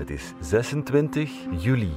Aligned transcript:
Het 0.00 0.10
is 0.10 0.32
26 0.40 1.30
juli. 1.58 1.90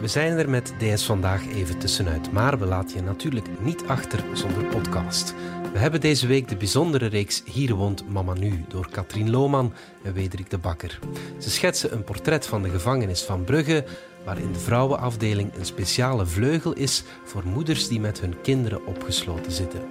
We 0.00 0.08
zijn 0.08 0.38
er 0.38 0.50
met 0.50 0.74
DS 0.78 1.04
Vandaag 1.04 1.46
even 1.46 1.78
tussenuit, 1.78 2.32
maar 2.32 2.58
we 2.58 2.66
laten 2.66 2.96
je 2.96 3.02
natuurlijk 3.02 3.46
niet 3.60 3.86
achter 3.86 4.24
zonder 4.32 4.64
podcast. 4.64 5.34
We 5.72 5.78
hebben 5.78 6.00
deze 6.00 6.26
week 6.26 6.48
de 6.48 6.56
bijzondere 6.56 7.06
reeks 7.06 7.42
Hier 7.44 7.74
woont 7.74 8.08
Mama 8.08 8.32
Nu 8.32 8.64
door 8.68 8.88
Katrien 8.90 9.30
Lohman 9.30 9.72
en 10.02 10.12
Wederik 10.12 10.50
de 10.50 10.58
Bakker. 10.58 10.98
Ze 11.38 11.50
schetsen 11.50 11.92
een 11.92 12.04
portret 12.04 12.46
van 12.46 12.62
de 12.62 12.70
gevangenis 12.70 13.22
van 13.22 13.44
Brugge, 13.44 13.84
waarin 14.24 14.52
de 14.52 14.58
vrouwenafdeling 14.58 15.54
een 15.54 15.66
speciale 15.66 16.26
vleugel 16.26 16.72
is 16.72 17.04
voor 17.24 17.42
moeders 17.46 17.88
die 17.88 18.00
met 18.00 18.20
hun 18.20 18.40
kinderen 18.42 18.86
opgesloten 18.86 19.52
zitten. 19.52 19.82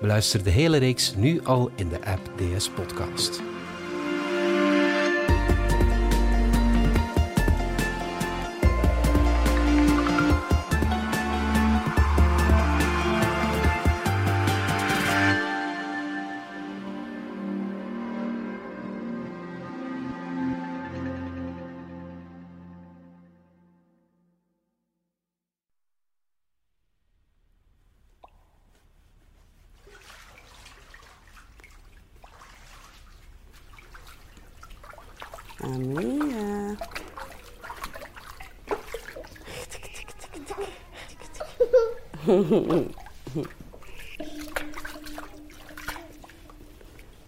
Beluister 0.00 0.42
de 0.42 0.50
hele 0.50 0.76
reeks 0.76 1.14
nu 1.14 1.40
al 1.44 1.70
in 1.74 1.88
de 1.88 2.04
app 2.04 2.30
DS 2.36 2.68
Podcast. 2.68 3.42
Amina. 35.74 36.76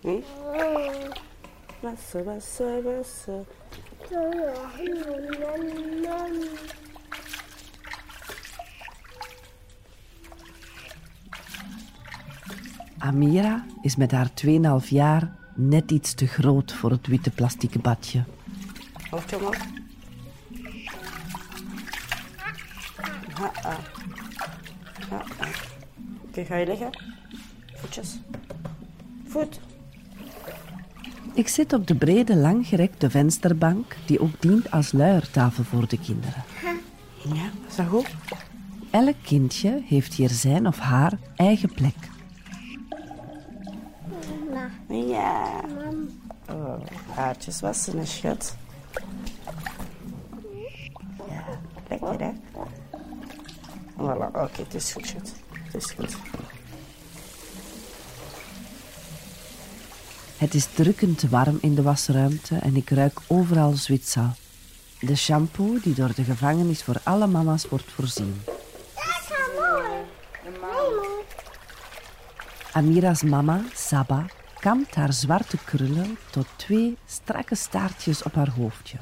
Hm? 0.02 0.20
Wassen, 1.80 2.24
wassen, 2.24 2.82
wassen. 2.82 3.46
Amira 12.98 13.64
is 13.82 13.96
met 13.96 14.10
haar 14.10 14.30
2,5 14.46 14.88
jaar 14.88 15.40
net 15.54 15.90
iets 15.90 16.14
te 16.14 16.26
groot 16.26 16.72
voor 16.72 16.90
het 16.90 17.06
witte 17.06 17.30
plastieke 17.30 17.78
badje. 17.78 18.24
Hoofdje 19.12 19.36
omhoog. 19.36 19.56
Ha-ah. 23.34 23.78
Ha-ah. 25.08 25.48
Oké, 26.22 26.44
ga 26.44 26.56
je 26.56 26.66
liggen? 26.66 26.90
Voetjes. 27.74 28.18
Voet. 29.26 29.60
Ik 31.34 31.48
zit 31.48 31.72
op 31.72 31.86
de 31.86 31.94
brede, 31.94 32.36
langgerekte 32.36 33.10
vensterbank 33.10 33.96
die 34.06 34.20
ook 34.20 34.40
dient 34.40 34.70
als 34.70 34.92
luiertafel 34.92 35.64
voor 35.64 35.88
de 35.88 35.98
kinderen. 35.98 36.44
Ja, 37.34 37.50
is 37.68 37.76
dat 37.76 37.86
goed? 37.86 38.10
Elk 38.90 39.16
kindje 39.22 39.82
heeft 39.84 40.14
hier 40.14 40.30
zijn 40.30 40.66
of 40.66 40.78
haar 40.78 41.18
eigen 41.36 41.72
plek. 41.74 41.96
Ja. 44.88 45.60
Oh, 46.50 46.80
haartjes 47.14 47.60
wassen 47.60 47.98
is 47.98 48.22
oké, 54.52 54.62
het 54.62 54.74
is 54.74 54.92
goed. 54.92 55.14
Het 55.52 55.74
is 55.74 55.90
goed. 55.90 56.16
Het 60.36 60.54
is 60.54 60.66
drukkend 60.74 61.22
warm 61.22 61.58
in 61.60 61.74
de 61.74 61.82
wasruimte 61.82 62.56
en 62.56 62.76
ik 62.76 62.90
ruik 62.90 63.20
overal 63.26 63.72
Zwitser. 63.72 64.30
De 65.00 65.16
shampoo 65.16 65.78
die 65.82 65.94
door 65.94 66.14
de 66.14 66.24
gevangenis 66.24 66.82
voor 66.82 66.96
alle 67.02 67.26
mama's 67.26 67.68
wordt 67.68 67.92
voorzien. 67.92 68.42
Amira's 72.72 73.22
mama, 73.22 73.60
Saba, 73.74 74.26
kamt 74.60 74.94
haar 74.94 75.12
zwarte 75.12 75.58
krullen 75.64 76.18
tot 76.30 76.46
twee 76.56 76.96
strakke 77.06 77.54
staartjes 77.54 78.22
op 78.22 78.34
haar 78.34 78.50
hoofdje. 78.50 78.98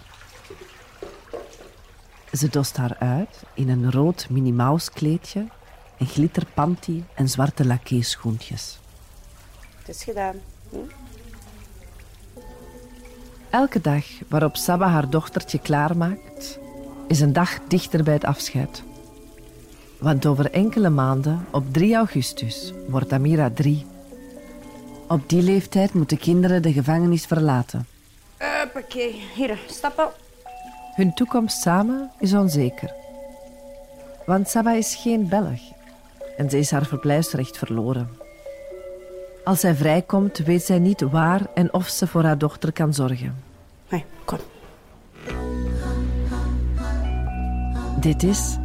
Ze 2.33 2.49
dost 2.49 2.77
haar 2.77 2.97
uit 2.99 3.43
in 3.55 3.69
een 3.69 3.93
rood 3.93 4.27
Minnie 4.31 4.79
kleedje, 4.93 5.47
een 5.99 6.07
glitterpanty 6.07 7.03
en 7.15 7.29
zwarte 7.29 7.67
lakeeschoentjes. 7.67 8.79
Het 9.79 9.89
is 9.89 10.05
gedaan. 10.05 10.37
Hm? 10.71 10.77
Elke 13.51 13.81
dag 13.81 14.05
waarop 14.29 14.57
Saba 14.57 14.89
haar 14.89 15.11
dochtertje 15.11 15.59
klaarmaakt, 15.59 16.59
is 17.09 17.21
een 17.21 17.33
dag 17.33 17.59
dichter 17.69 18.05
bij 18.05 18.15
het 18.15 18.25
afscheid. 18.25 18.83
Want 19.99 20.27
over 20.27 20.51
enkele 20.51 20.91
maanden, 20.91 21.47
op 21.51 21.73
3 21.73 21.95
augustus, 21.95 22.73
wordt 22.89 23.13
Amira 23.13 23.51
drie. 23.55 23.87
Op 25.09 25.29
die 25.29 25.43
leeftijd 25.43 25.95
moeten 25.95 26.19
kinderen 26.19 26.63
de 26.63 26.73
gevangenis 26.73 27.27
verlaten. 27.27 27.87
Hoppakee, 28.39 29.23
hier, 29.35 29.59
stappen. 29.67 30.09
Hun 31.01 31.15
toekomst 31.15 31.61
samen 31.61 32.11
is 32.19 32.35
onzeker. 32.35 32.93
Want 34.27 34.49
Saba 34.49 34.73
is 34.73 34.95
geen 34.95 35.29
Belg 35.29 35.61
en 36.37 36.51
ze 36.51 36.59
is 36.59 36.71
haar 36.71 36.87
verblijfsrecht 36.87 37.59
verloren. 37.59 38.09
Als 39.45 39.61
zij 39.61 39.75
vrijkomt, 39.75 40.39
weet 40.39 40.63
zij 40.63 40.79
niet 40.79 41.01
waar 41.01 41.47
en 41.55 41.73
of 41.73 41.89
ze 41.89 42.07
voor 42.07 42.23
haar 42.23 42.39
dochter 42.39 42.73
kan 42.73 42.95
zorgen. 42.95 43.35
Kom. 44.25 44.39
Dit 48.01 48.23
is 48.23 48.57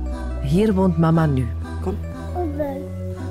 Hier 0.41 0.73
woont 0.73 0.97
mama 0.97 1.25
nu. 1.25 1.47
Kom. 1.81 1.97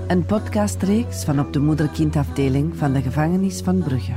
Een 0.07 0.27
podcastreeks 0.27 1.25
van 1.25 1.41
op 1.41 1.53
de 1.53 1.61
moeder-kindafdeling 1.61 2.77
van 2.77 2.93
de 2.93 3.03
gevangenis 3.03 3.61
van 3.61 3.79
Brugge. 3.79 4.15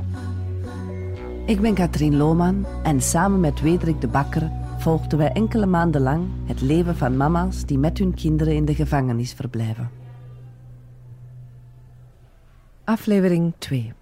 Ik 1.45 1.61
ben 1.61 1.73
Katrien 1.73 2.17
Lohman 2.17 2.65
en 2.83 3.01
samen 3.01 3.39
met 3.39 3.61
Wederik 3.61 4.01
de 4.01 4.07
Bakker 4.07 4.56
volgden 4.77 5.17
wij 5.17 5.31
enkele 5.31 5.65
maanden 5.65 6.01
lang 6.01 6.27
het 6.45 6.61
leven 6.61 6.95
van 6.95 7.17
mama's 7.17 7.65
die 7.65 7.77
met 7.77 7.97
hun 7.97 8.13
kinderen 8.13 8.53
in 8.53 8.65
de 8.65 8.75
gevangenis 8.75 9.33
verblijven. 9.33 9.89
Aflevering 12.83 13.53
2. 13.57 13.93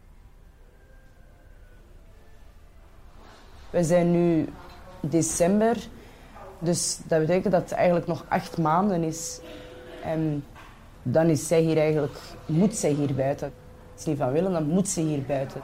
We 3.69 3.83
zijn 3.83 4.11
nu 4.11 4.47
december, 4.99 5.77
dus 6.59 6.99
dat 7.07 7.19
betekent 7.19 7.53
dat 7.53 7.61
het 7.61 7.71
eigenlijk 7.71 8.07
nog 8.07 8.25
acht 8.27 8.57
maanden 8.57 9.03
is. 9.03 9.39
En 10.03 10.43
dan 11.03 11.27
is 11.27 11.47
zij 11.47 11.61
hier 11.61 11.77
eigenlijk, 11.77 12.17
moet 12.45 12.75
zij 12.75 12.91
hier 12.91 13.15
buiten. 13.15 13.51
Als 13.93 14.03
ze 14.03 14.09
niet 14.09 14.17
van 14.17 14.31
willen, 14.31 14.51
dan 14.51 14.67
moet 14.67 14.87
ze 14.87 15.01
hier 15.01 15.23
buiten. 15.23 15.61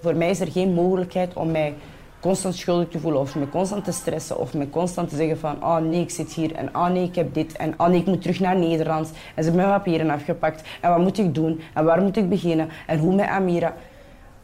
Voor 0.00 0.16
mij 0.16 0.30
is 0.30 0.40
er 0.40 0.50
geen 0.50 0.72
mogelijkheid 0.72 1.34
om 1.34 1.50
mij 1.50 1.74
constant 2.22 2.54
schuldig 2.54 2.88
te 2.88 2.98
voelen 2.98 3.20
of 3.20 3.34
me 3.34 3.48
constant 3.48 3.84
te 3.84 3.92
stressen 3.92 4.38
of 4.38 4.54
me 4.54 4.70
constant 4.70 5.08
te 5.08 5.16
zeggen 5.16 5.38
van 5.38 5.64
oh 5.64 5.76
nee, 5.76 6.00
ik 6.00 6.10
zit 6.10 6.32
hier 6.32 6.54
en 6.54 6.76
oh 6.76 6.88
nee, 6.88 7.04
ik 7.04 7.14
heb 7.14 7.34
dit 7.34 7.56
en 7.56 7.74
oh 7.76 7.86
nee, 7.86 8.00
ik 8.00 8.06
moet 8.06 8.22
terug 8.22 8.40
naar 8.40 8.56
Nederland 8.56 9.10
en 9.10 9.16
ze 9.44 9.50
hebben 9.50 9.54
mijn 9.54 9.68
papieren 9.68 10.10
afgepakt 10.10 10.62
en 10.80 10.90
wat 10.90 10.98
moet 10.98 11.18
ik 11.18 11.34
doen 11.34 11.60
en 11.74 11.84
waar 11.84 12.02
moet 12.02 12.16
ik 12.16 12.28
beginnen 12.28 12.68
en 12.86 12.98
hoe 12.98 13.14
met 13.14 13.26
Amira. 13.26 13.74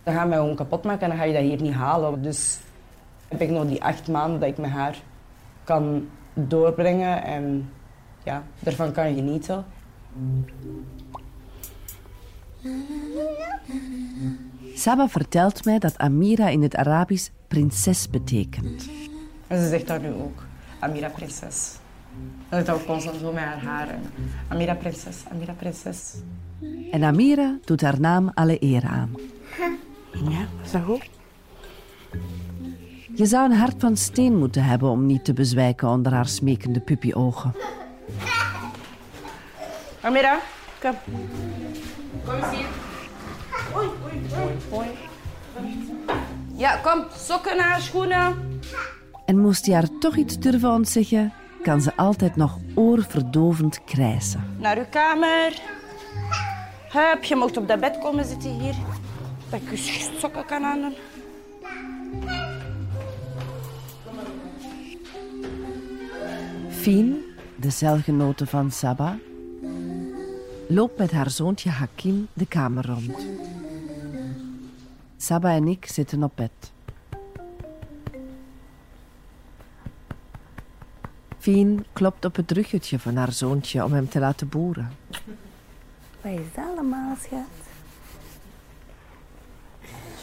Dan 0.03 0.15
gaan 0.15 0.29
mij 0.29 0.39
gewoon 0.39 0.55
kapot 0.55 0.85
maken 0.85 1.03
en 1.03 1.09
dan 1.09 1.19
ga 1.19 1.25
je 1.25 1.33
dat 1.33 1.43
hier 1.43 1.63
niet 1.63 1.73
halen. 1.73 2.23
Dus 2.23 2.59
heb 3.29 3.41
ik 3.41 3.51
nog 3.51 3.67
die 3.67 3.83
acht 3.83 4.09
maanden 4.09 4.41
dat 4.41 4.49
ik 4.49 4.59
met 4.59 4.71
haar 4.71 4.97
kan 5.65 6.09
doorbrengen 6.35 7.23
en 7.23 7.71
ja, 8.25 8.43
daarvan 8.59 8.93
kan 8.93 9.15
genieten. 9.15 9.65
Saba 14.75 15.09
vertelt 15.09 15.65
mij 15.65 15.79
dat 15.79 15.99
Amira 15.99 16.49
in 16.49 16.63
het 16.63 16.77
Arabisch 16.77 17.31
prinses 17.49 18.11
betekent. 18.11 18.89
En 19.47 19.63
ze 19.63 19.69
zegt 19.69 19.87
dat 19.87 20.03
nu 20.03 20.13
ook. 20.13 20.45
Amira 20.79 21.09
prinses. 21.09 21.77
Dat 22.49 22.71
ook 22.71 22.85
constant 22.85 23.17
zo 23.21 23.33
met 23.33 23.43
haar 23.43 23.63
haren. 23.63 24.03
Amira 24.49 24.75
prinses, 24.75 25.17
Amira 25.33 25.53
prinses. 25.53 26.15
En 26.91 27.03
Amira 27.03 27.59
doet 27.65 27.81
haar 27.81 28.01
naam 28.01 28.31
alle 28.35 28.63
eer 28.63 28.85
aan. 28.85 29.15
Ja, 30.13 30.47
is 30.65 30.71
dat 30.71 30.83
goed? 30.83 31.09
Je 33.15 33.27
zou 33.27 33.51
een 33.51 33.57
hart 33.57 33.75
van 33.79 33.97
steen 33.97 34.37
moeten 34.37 34.65
hebben 34.65 34.89
om 34.89 35.07
niet 35.07 35.25
te 35.25 35.33
bezwijken 35.33 35.89
onder 35.89 36.13
haar 36.13 36.29
smekende 36.29 36.81
puppyogen. 36.81 37.55
Amira, 40.01 40.39
kom. 40.81 40.95
Kom 42.25 42.35
eens 42.35 42.57
hier. 42.57 42.67
Oei, 43.77 43.89
oei, 44.05 44.21
oei, 44.43 44.57
oei. 44.73 44.89
Ja, 46.59 46.77
kom, 46.77 47.05
sokken 47.17 47.61
aan, 47.61 47.81
schoenen. 47.81 48.61
En 49.25 49.39
moest 49.39 49.67
hij 49.67 49.75
haar 49.75 49.99
toch 50.01 50.17
iets 50.17 50.39
durven 50.39 50.71
ontzeggen, 50.71 51.33
kan 51.63 51.81
ze 51.81 51.97
altijd 51.97 52.37
nog 52.37 52.59
oorverdovend 52.75 53.85
krijsen. 53.85 54.57
Naar 54.59 54.79
uw 54.79 54.87
kamer. 54.91 55.61
Hup, 56.89 57.25
je 57.25 57.37
mocht 57.37 57.57
op 57.57 57.69
dat 57.69 57.81
bed 57.81 57.99
komen 57.99 58.25
zitten 58.25 58.51
hier. 58.51 58.75
Dat 59.51 59.61
ik 59.61 59.71
je 59.71 60.11
sokken 60.19 60.45
kan 60.47 60.65
aandoen. 60.65 60.95
Fien, 66.71 67.25
de 67.57 67.71
celgenote 67.71 68.47
van 68.47 68.71
Saba, 68.71 69.19
loopt 70.69 70.99
met 70.99 71.11
haar 71.11 71.31
zoontje 71.31 71.71
Hakim 71.71 72.29
de 72.33 72.47
kamer 72.47 72.87
rond. 72.87 73.27
Saba 75.21 75.51
en 75.51 75.69
ik 75.69 75.87
zitten 75.87 76.23
op 76.23 76.33
bed. 76.35 76.73
Fien 81.39 81.85
klopt 81.93 82.25
op 82.25 82.37
het 82.37 82.51
ruggetje 82.51 82.99
van 82.99 83.17
haar 83.17 83.33
zoontje 83.33 83.85
om 83.85 83.93
hem 83.93 84.09
te 84.09 84.19
laten 84.19 84.49
boeren. 84.49 84.91
Wat 86.21 86.33
is 86.33 86.47
dat 86.55 86.65
allemaal, 86.65 87.17
schat? 87.17 87.41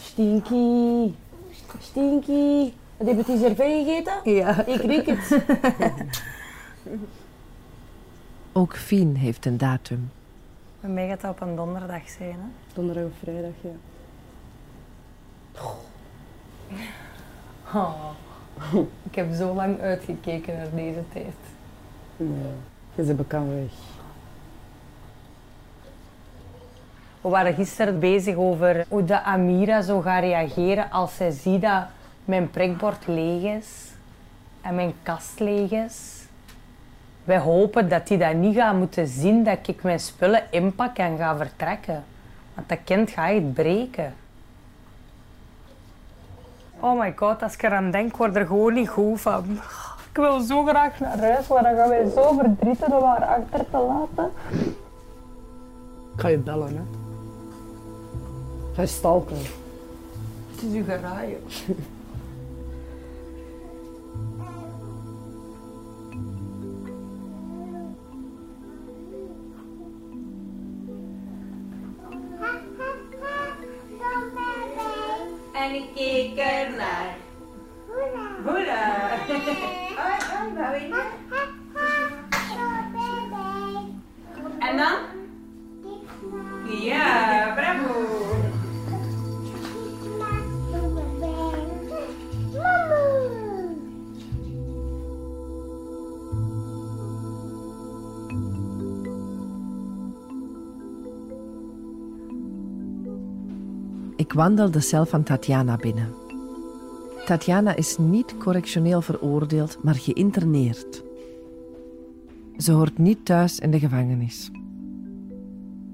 Stinky. 0.02 1.12
Stinky. 1.78 2.72
Wat 2.96 3.06
heb 3.06 3.26
je 3.26 3.38
die 3.38 3.54
gegeten? 3.54 4.32
Ja. 4.34 4.66
Ik 4.66 4.80
riek 4.80 5.06
het. 5.06 5.42
Ook 8.52 8.76
Fien 8.76 9.16
heeft 9.16 9.46
een 9.46 9.58
datum. 9.58 10.10
Bij 10.80 10.90
mij 10.90 11.08
gaat 11.08 11.20
dat 11.20 11.30
op 11.30 11.40
een 11.40 11.56
donderdag 11.56 12.08
zijn. 12.08 12.32
Hè? 12.32 12.74
Donderdag 12.74 13.04
of 13.04 13.12
vrijdag, 13.22 13.52
ja. 13.60 13.70
Oh. 15.62 15.74
Ik 19.08 19.14
heb 19.14 19.34
zo 19.34 19.54
lang 19.54 19.80
uitgekeken 19.80 20.56
naar 20.56 20.74
deze 20.74 21.02
tijd. 21.12 21.34
Nee, 22.16 23.06
je 23.06 23.14
bekend 23.14 23.48
weg. 23.48 23.72
We 27.20 27.28
waren 27.28 27.54
gisteren 27.54 27.98
bezig 27.98 28.36
over 28.36 28.86
hoe 28.88 29.04
de 29.04 29.22
Amira 29.22 29.82
zou 29.82 30.02
gaan 30.02 30.20
reageren 30.20 30.90
als 30.90 31.16
zij 31.16 31.30
ziet 31.30 31.62
dat 31.62 31.84
mijn 32.24 32.50
prikbord 32.50 33.06
leeg 33.06 33.56
is 33.58 33.90
en 34.60 34.74
mijn 34.74 34.94
kast 35.02 35.40
leeg 35.40 35.70
is. 35.70 36.24
Wij 37.24 37.38
hopen 37.38 37.88
dat 37.88 38.08
hij 38.08 38.18
dat 38.18 38.34
niet 38.34 38.54
gaat 38.54 38.74
moeten 38.74 39.06
zien, 39.06 39.44
dat 39.44 39.68
ik 39.68 39.82
mijn 39.82 40.00
spullen 40.00 40.42
inpak 40.50 40.96
en 40.96 41.16
ga 41.16 41.36
vertrekken. 41.36 42.04
Want 42.54 42.68
dat 42.68 42.78
kind 42.84 43.10
gaat 43.10 43.30
echt 43.30 43.52
breken. 43.52 44.14
Oh 46.80 46.98
my 47.00 47.12
god, 47.16 47.42
als 47.42 47.54
ik 47.54 47.62
eraan 47.62 47.90
denk, 47.90 48.16
word 48.16 48.36
er 48.36 48.46
gewoon 48.46 48.74
niet 48.74 48.88
goed 48.88 49.20
van. 49.20 49.44
Ik 50.10 50.22
wil 50.22 50.40
zo 50.40 50.64
graag 50.64 51.00
naar 51.00 51.18
huis, 51.18 51.46
maar 51.48 51.62
dan 51.62 51.74
gaan 51.74 51.88
wij 51.88 52.10
zo 52.14 52.32
verdrietig 52.32 52.86
om 52.86 53.02
haar 53.02 53.24
achter 53.24 53.70
te 53.70 53.78
laten. 53.78 54.32
Ik 56.14 56.22
ga 56.22 56.28
je 56.28 56.38
bellen, 56.38 56.68
hè. 56.68 56.82
Ga 58.72 58.80
je 58.82 58.88
stalken. 58.88 59.36
Het 60.50 60.62
is 60.62 60.74
uw 60.74 60.84
garage. 60.84 61.38
En 75.76 75.82
ik 75.82 75.94
keek 75.94 76.38
ernaar. 76.38 77.16
Hoera! 78.44 79.08
Hoi, 79.26 79.38
hoi, 80.38 80.54
waar 80.54 80.70
ben 80.70 80.86
je? 80.88 81.15
Wandel 104.36 104.70
de 104.70 104.80
cel 104.80 105.06
van 105.06 105.22
Tatjana 105.22 105.76
binnen. 105.76 106.14
Tatjana 107.24 107.74
is 107.76 107.98
niet 107.98 108.36
correctioneel 108.38 109.02
veroordeeld, 109.02 109.78
maar 109.82 109.94
geïnterneerd. 109.94 111.02
Ze 112.56 112.72
hoort 112.72 112.98
niet 112.98 113.24
thuis 113.24 113.58
in 113.58 113.70
de 113.70 113.78
gevangenis. 113.78 114.50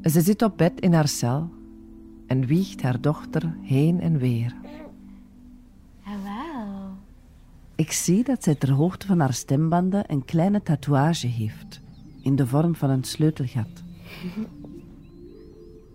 Ze 0.02 0.20
zit 0.20 0.42
op 0.42 0.56
bed 0.56 0.80
in 0.80 0.92
haar 0.92 1.08
cel 1.08 1.50
en 2.26 2.46
wiegt 2.46 2.82
haar 2.82 3.00
dochter 3.00 3.54
heen 3.62 4.00
en 4.00 4.18
weer. 4.18 4.54
Jawel. 6.04 6.90
Ik 7.74 7.92
zie 7.92 8.24
dat 8.24 8.42
zij 8.42 8.54
ter 8.54 8.70
hoogte 8.70 9.06
van 9.06 9.20
haar 9.20 9.32
stembanden 9.32 10.04
een 10.06 10.24
kleine 10.24 10.62
tatoeage 10.62 11.26
heeft, 11.26 11.80
in 12.22 12.36
de 12.36 12.46
vorm 12.46 12.74
van 12.74 12.90
een 12.90 13.04
sleutelgat. 13.04 13.82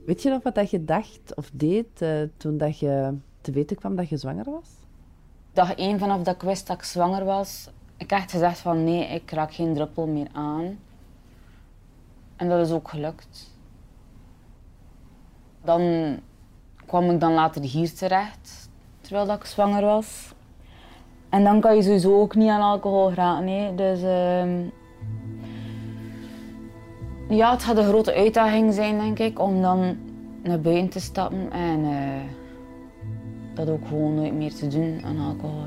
Weet 0.08 0.22
je 0.22 0.30
nog 0.30 0.44
wat 0.44 0.56
dat 0.56 0.70
je 0.70 0.86
dacht 0.86 1.36
of 1.36 1.50
deed 1.54 2.02
eh, 2.02 2.22
toen 2.38 2.58
dat 2.58 2.80
je 2.80 3.14
te 3.42 3.52
weten 3.52 3.76
kwam 3.76 3.96
dat 3.96 4.10
je 4.10 4.18
zwanger 4.18 4.52
was? 4.52 4.70
Dag 5.54 5.76
één 5.76 6.00
vanaf 6.00 6.22
dat 6.22 6.36
ik 6.36 6.42
wist 6.42 6.68
dat 6.68 6.78
ik 6.78 6.84
zwanger 6.84 7.26
was, 7.26 7.70
ik 7.98 8.12
echt 8.12 8.32
gezegd 8.32 8.60
van 8.60 8.84
nee, 8.84 9.06
ik 9.08 9.32
raak 9.32 9.54
geen 9.54 9.74
druppel 9.74 10.08
meer 10.08 10.28
aan. 10.32 10.80
En 12.36 12.50
dat 12.50 12.66
is 12.68 12.74
ook 12.74 12.90
gelukt. 12.90 13.56
Dan 15.64 16.16
kwam 16.86 17.10
ik 17.10 17.20
dan 17.20 17.34
later 17.34 17.62
hier 17.62 17.94
terecht, 17.94 18.70
terwijl 19.02 19.26
dat 19.26 19.38
ik 19.38 19.46
zwanger 19.46 19.84
was. 19.84 20.34
En 21.30 21.44
dan 21.44 21.60
kan 21.60 21.76
je 21.76 21.82
sowieso 21.82 22.20
ook 22.22 22.36
niet 22.36 22.50
aan 22.50 22.62
alcohol 22.62 23.10
geraken. 23.10 23.48
hè. 23.48 23.76
Dus 23.76 24.02
ehm, 24.02 24.68
ja, 27.30 27.52
het 27.52 27.64
gaat 27.64 27.78
een 27.78 27.88
grote 27.88 28.14
uitdaging 28.14 28.74
zijn, 28.74 28.98
denk 28.98 29.20
ik, 29.20 29.40
om 29.40 29.62
dan 29.62 29.98
naar 30.44 30.62
buiten 30.62 30.90
te 30.90 31.00
stappen 31.00 31.52
en 31.52 31.84
eh, 31.84 32.22
dat 33.54 33.70
ook 33.70 33.88
gewoon 33.88 34.16
nooit 34.16 34.34
meer 34.34 34.54
te 34.54 34.68
doen 34.68 35.02
aan 35.04 35.20
alcohol. 35.20 35.66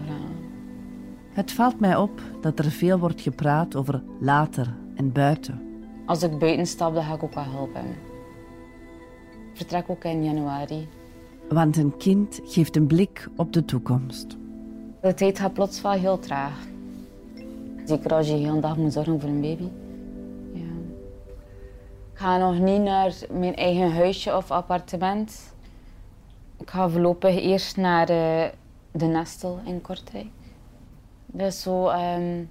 Het 1.31 1.53
valt 1.53 1.81
mij 1.81 1.97
op 1.97 2.23
dat 2.41 2.59
er 2.59 2.71
veel 2.71 2.99
wordt 2.99 3.21
gepraat 3.21 3.77
over 3.77 4.03
later 4.21 4.75
en 4.95 5.13
buiten. 5.13 5.63
Als 6.07 6.23
ik 6.23 6.39
buiten 6.39 6.67
stap, 6.67 6.95
dan 6.95 7.05
ga 7.05 7.15
ik 7.15 7.23
ook 7.23 7.35
wel 7.35 7.45
hulp 7.45 7.75
hebben. 7.75 7.97
Ik 9.51 9.57
vertrek 9.57 9.85
ook 9.91 10.05
in 10.05 10.25
januari. 10.25 10.89
Want 11.49 11.77
een 11.77 11.97
kind 11.97 12.41
geeft 12.45 12.77
een 12.77 12.87
blik 12.87 13.29
op 13.37 13.53
de 13.53 13.65
toekomst. 13.65 14.37
De 15.01 15.15
tijd 15.15 15.39
gaat 15.39 15.53
plots 15.53 15.83
wel 15.83 15.93
heel 15.93 16.19
traag. 16.19 16.67
Zeker 17.85 18.15
als 18.15 18.27
je 18.27 18.33
de 18.33 18.39
hele 18.39 18.61
dag 18.61 18.77
moet 18.77 18.93
zorgen 18.93 19.21
voor 19.21 19.29
een 19.29 19.41
baby. 19.41 19.69
Ga 22.21 22.37
nog 22.37 22.59
niet 22.59 22.81
naar 22.81 23.15
mijn 23.31 23.57
eigen 23.57 23.93
huisje 23.93 24.37
of 24.37 24.51
appartement. 24.51 25.55
Ik 26.59 26.71
ga 26.71 26.89
voorlopig 26.89 27.41
eerst 27.41 27.77
naar 27.77 28.09
eh, 28.09 28.49
de 28.91 29.07
Nestel 29.07 29.61
in 29.65 29.81
Kortrijk. 29.81 30.27
Dus 31.27 31.63
zo 31.63 31.89
ehm, 31.89 32.45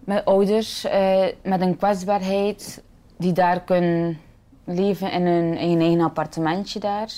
met 0.00 0.24
ouders 0.24 0.84
eh, 0.84 1.26
met 1.42 1.60
een 1.60 1.76
kwetsbaarheid 1.76 2.82
die 3.16 3.32
daar 3.32 3.60
kunnen 3.60 4.18
leven 4.64 5.12
in 5.12 5.26
hun, 5.26 5.56
in 5.58 5.80
eigen 5.80 6.00
appartementje 6.00 6.80
daar. 6.80 7.12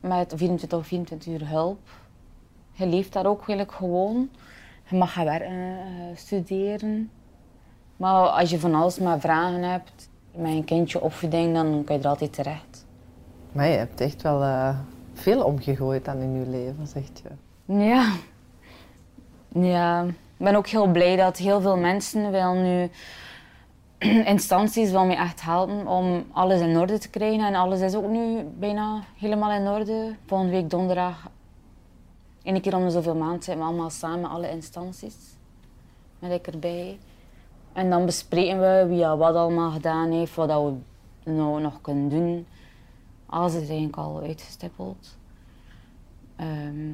Met 0.00 0.32
24 0.36 0.78
of 0.78 0.86
24 0.86 1.32
uur 1.32 1.48
hulp. 1.48 1.88
Je 2.72 2.86
leeft 2.86 3.12
daar 3.12 3.26
ook 3.26 3.38
eigenlijk 3.38 3.72
gewoon. 3.72 4.30
Je 4.88 4.96
mag 4.96 5.12
gaan 5.12 5.24
werken, 5.24 5.78
eh, 5.78 6.16
studeren. 6.16 7.10
Maar 8.02 8.28
als 8.28 8.50
je 8.50 8.60
van 8.60 8.74
alles 8.74 8.98
maar 8.98 9.20
vragen 9.20 9.62
hebt, 9.62 10.08
met 10.34 10.52
een 10.52 10.64
kindje 10.64 11.00
opvoeding, 11.00 11.54
dan 11.54 11.82
kan 11.84 11.96
je 11.96 12.02
er 12.02 12.08
altijd 12.08 12.32
terecht. 12.32 12.86
Maar 13.52 13.68
je 13.68 13.76
hebt 13.76 14.00
echt 14.00 14.22
wel 14.22 14.42
eh, 14.42 14.78
veel 15.12 15.44
omgegooid 15.44 16.04
dan 16.04 16.16
in 16.16 16.38
je 16.38 16.46
leven, 16.46 16.86
zegt 16.86 17.22
je. 17.22 17.28
Ja. 17.74 18.12
Ja. 19.48 20.02
Ik 20.04 20.44
ben 20.44 20.54
ook 20.54 20.66
heel 20.66 20.86
blij 20.86 21.16
dat 21.16 21.36
heel 21.36 21.60
veel 21.60 21.76
mensen 21.76 22.30
wel 22.30 22.54
nu 22.54 22.90
instanties 24.34 24.90
wil 24.90 25.04
mij 25.04 25.16
echt 25.16 25.42
helpen 25.42 25.86
om 25.86 26.24
alles 26.32 26.60
in 26.60 26.78
orde 26.78 26.98
te 26.98 27.10
krijgen. 27.10 27.46
En 27.46 27.54
alles 27.54 27.80
is 27.80 27.94
ook 27.94 28.08
nu 28.08 28.42
bijna 28.58 29.02
helemaal 29.18 29.50
in 29.50 29.68
orde. 29.68 30.14
Volgende 30.26 30.52
week 30.52 30.70
donderdag, 30.70 31.30
één 32.42 32.60
keer 32.60 32.76
om 32.76 32.84
de 32.84 32.90
zoveel 32.90 33.16
maanden, 33.16 33.42
zijn 33.42 33.58
we 33.58 33.64
allemaal 33.64 33.90
samen, 33.90 34.30
alle 34.30 34.50
instanties. 34.50 35.16
Met 36.18 36.30
ik 36.32 36.46
erbij. 36.46 36.98
En 37.72 37.90
dan 37.90 38.04
bespreken 38.04 38.60
we 38.60 38.86
wie 38.88 39.06
wat 39.06 39.34
allemaal 39.34 39.70
gedaan 39.70 40.10
heeft, 40.10 40.34
wat 40.34 40.48
we 40.48 41.30
nou 41.30 41.60
nog 41.60 41.80
kunnen 41.80 42.08
doen. 42.08 42.46
Alles 43.26 43.52
is 43.52 43.60
eigenlijk 43.60 43.96
al 43.96 44.22
uitgestippeld. 44.22 45.16
Ehm, 46.36 46.90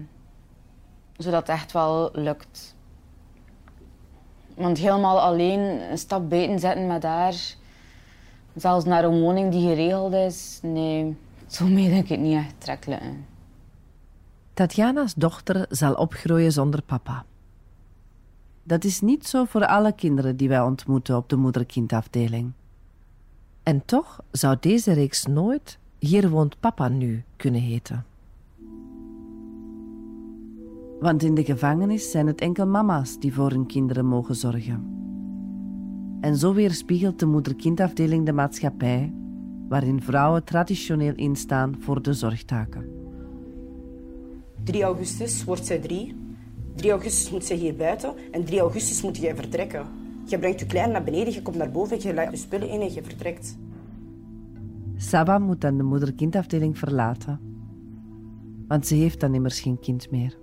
zodat 1.16 1.40
het 1.40 1.56
echt 1.56 1.72
wel 1.72 2.10
lukt. 2.12 2.76
Want 4.54 4.78
helemaal 4.78 5.20
alleen 5.20 5.90
een 5.90 5.98
stap 5.98 6.30
buiten 6.30 6.58
zetten 6.58 6.86
met 6.86 7.02
haar, 7.02 7.34
zelfs 8.54 8.84
naar 8.84 9.04
een 9.04 9.20
woning 9.20 9.52
die 9.52 9.68
geregeld 9.68 10.12
is, 10.12 10.58
nee, 10.62 11.16
zo 11.46 11.66
mee 11.66 11.88
denk 11.88 12.08
ik 12.08 12.18
niet 12.18 12.36
echt 12.36 12.54
trekken. 12.58 13.26
Tatjana's 14.54 15.14
dochter 15.14 15.66
zal 15.68 15.94
opgroeien 15.94 16.52
zonder 16.52 16.82
papa. 16.82 17.24
Dat 18.68 18.84
is 18.84 19.00
niet 19.00 19.26
zo 19.26 19.44
voor 19.44 19.66
alle 19.66 19.92
kinderen 19.92 20.36
die 20.36 20.48
wij 20.48 20.60
ontmoeten 20.60 21.16
op 21.16 21.28
de 21.28 21.36
moeder-kindafdeling. 21.36 22.52
En 23.62 23.82
toch 23.84 24.22
zou 24.30 24.56
deze 24.60 24.92
reeks 24.92 25.26
nooit 25.26 25.78
Hier 25.98 26.30
woont 26.30 26.60
papa 26.60 26.88
nu 26.88 27.24
kunnen 27.36 27.60
heten. 27.60 28.04
Want 31.00 31.22
in 31.22 31.34
de 31.34 31.44
gevangenis 31.44 32.10
zijn 32.10 32.26
het 32.26 32.40
enkel 32.40 32.66
mama's 32.66 33.18
die 33.18 33.34
voor 33.34 33.50
hun 33.50 33.66
kinderen 33.66 34.06
mogen 34.06 34.34
zorgen. 34.34 34.86
En 36.20 36.36
zo 36.36 36.54
weerspiegelt 36.54 37.18
de 37.18 37.26
moeder-kindafdeling 37.26 38.26
de 38.26 38.32
maatschappij, 38.32 39.12
waarin 39.68 40.02
vrouwen 40.02 40.44
traditioneel 40.44 41.14
instaan 41.14 41.76
voor 41.78 42.02
de 42.02 42.12
zorgtaken. 42.12 42.84
3 44.64 44.82
augustus 44.82 45.44
wordt 45.44 45.66
zij 45.66 45.78
drie. 45.78 46.27
3 46.78 46.90
augustus 46.90 47.30
moet 47.30 47.44
zij 47.44 47.56
hier 47.56 47.76
buiten 47.76 48.14
en 48.30 48.44
3 48.44 48.60
augustus 48.60 49.02
moet 49.02 49.16
jij 49.16 49.34
vertrekken. 49.34 49.86
Je 50.24 50.38
brengt 50.38 50.60
je 50.60 50.66
klein 50.66 50.90
naar 50.90 51.04
beneden, 51.04 51.32
je 51.32 51.42
komt 51.42 51.56
naar 51.56 51.70
boven, 51.70 52.00
je 52.00 52.14
laat 52.14 52.30
je 52.30 52.36
spullen 52.36 52.68
in 52.68 52.80
en 52.80 52.92
je 52.92 53.02
vertrekt. 53.02 53.56
Saba 54.96 55.38
moet 55.38 55.60
dan 55.60 55.76
de 55.76 55.82
moeder-kindafdeling 55.82 56.78
verlaten. 56.78 57.40
Want 58.68 58.86
ze 58.86 58.94
heeft 58.94 59.20
dan 59.20 59.34
immers 59.34 59.60
geen 59.60 59.78
kind 59.80 60.10
meer. 60.10 60.36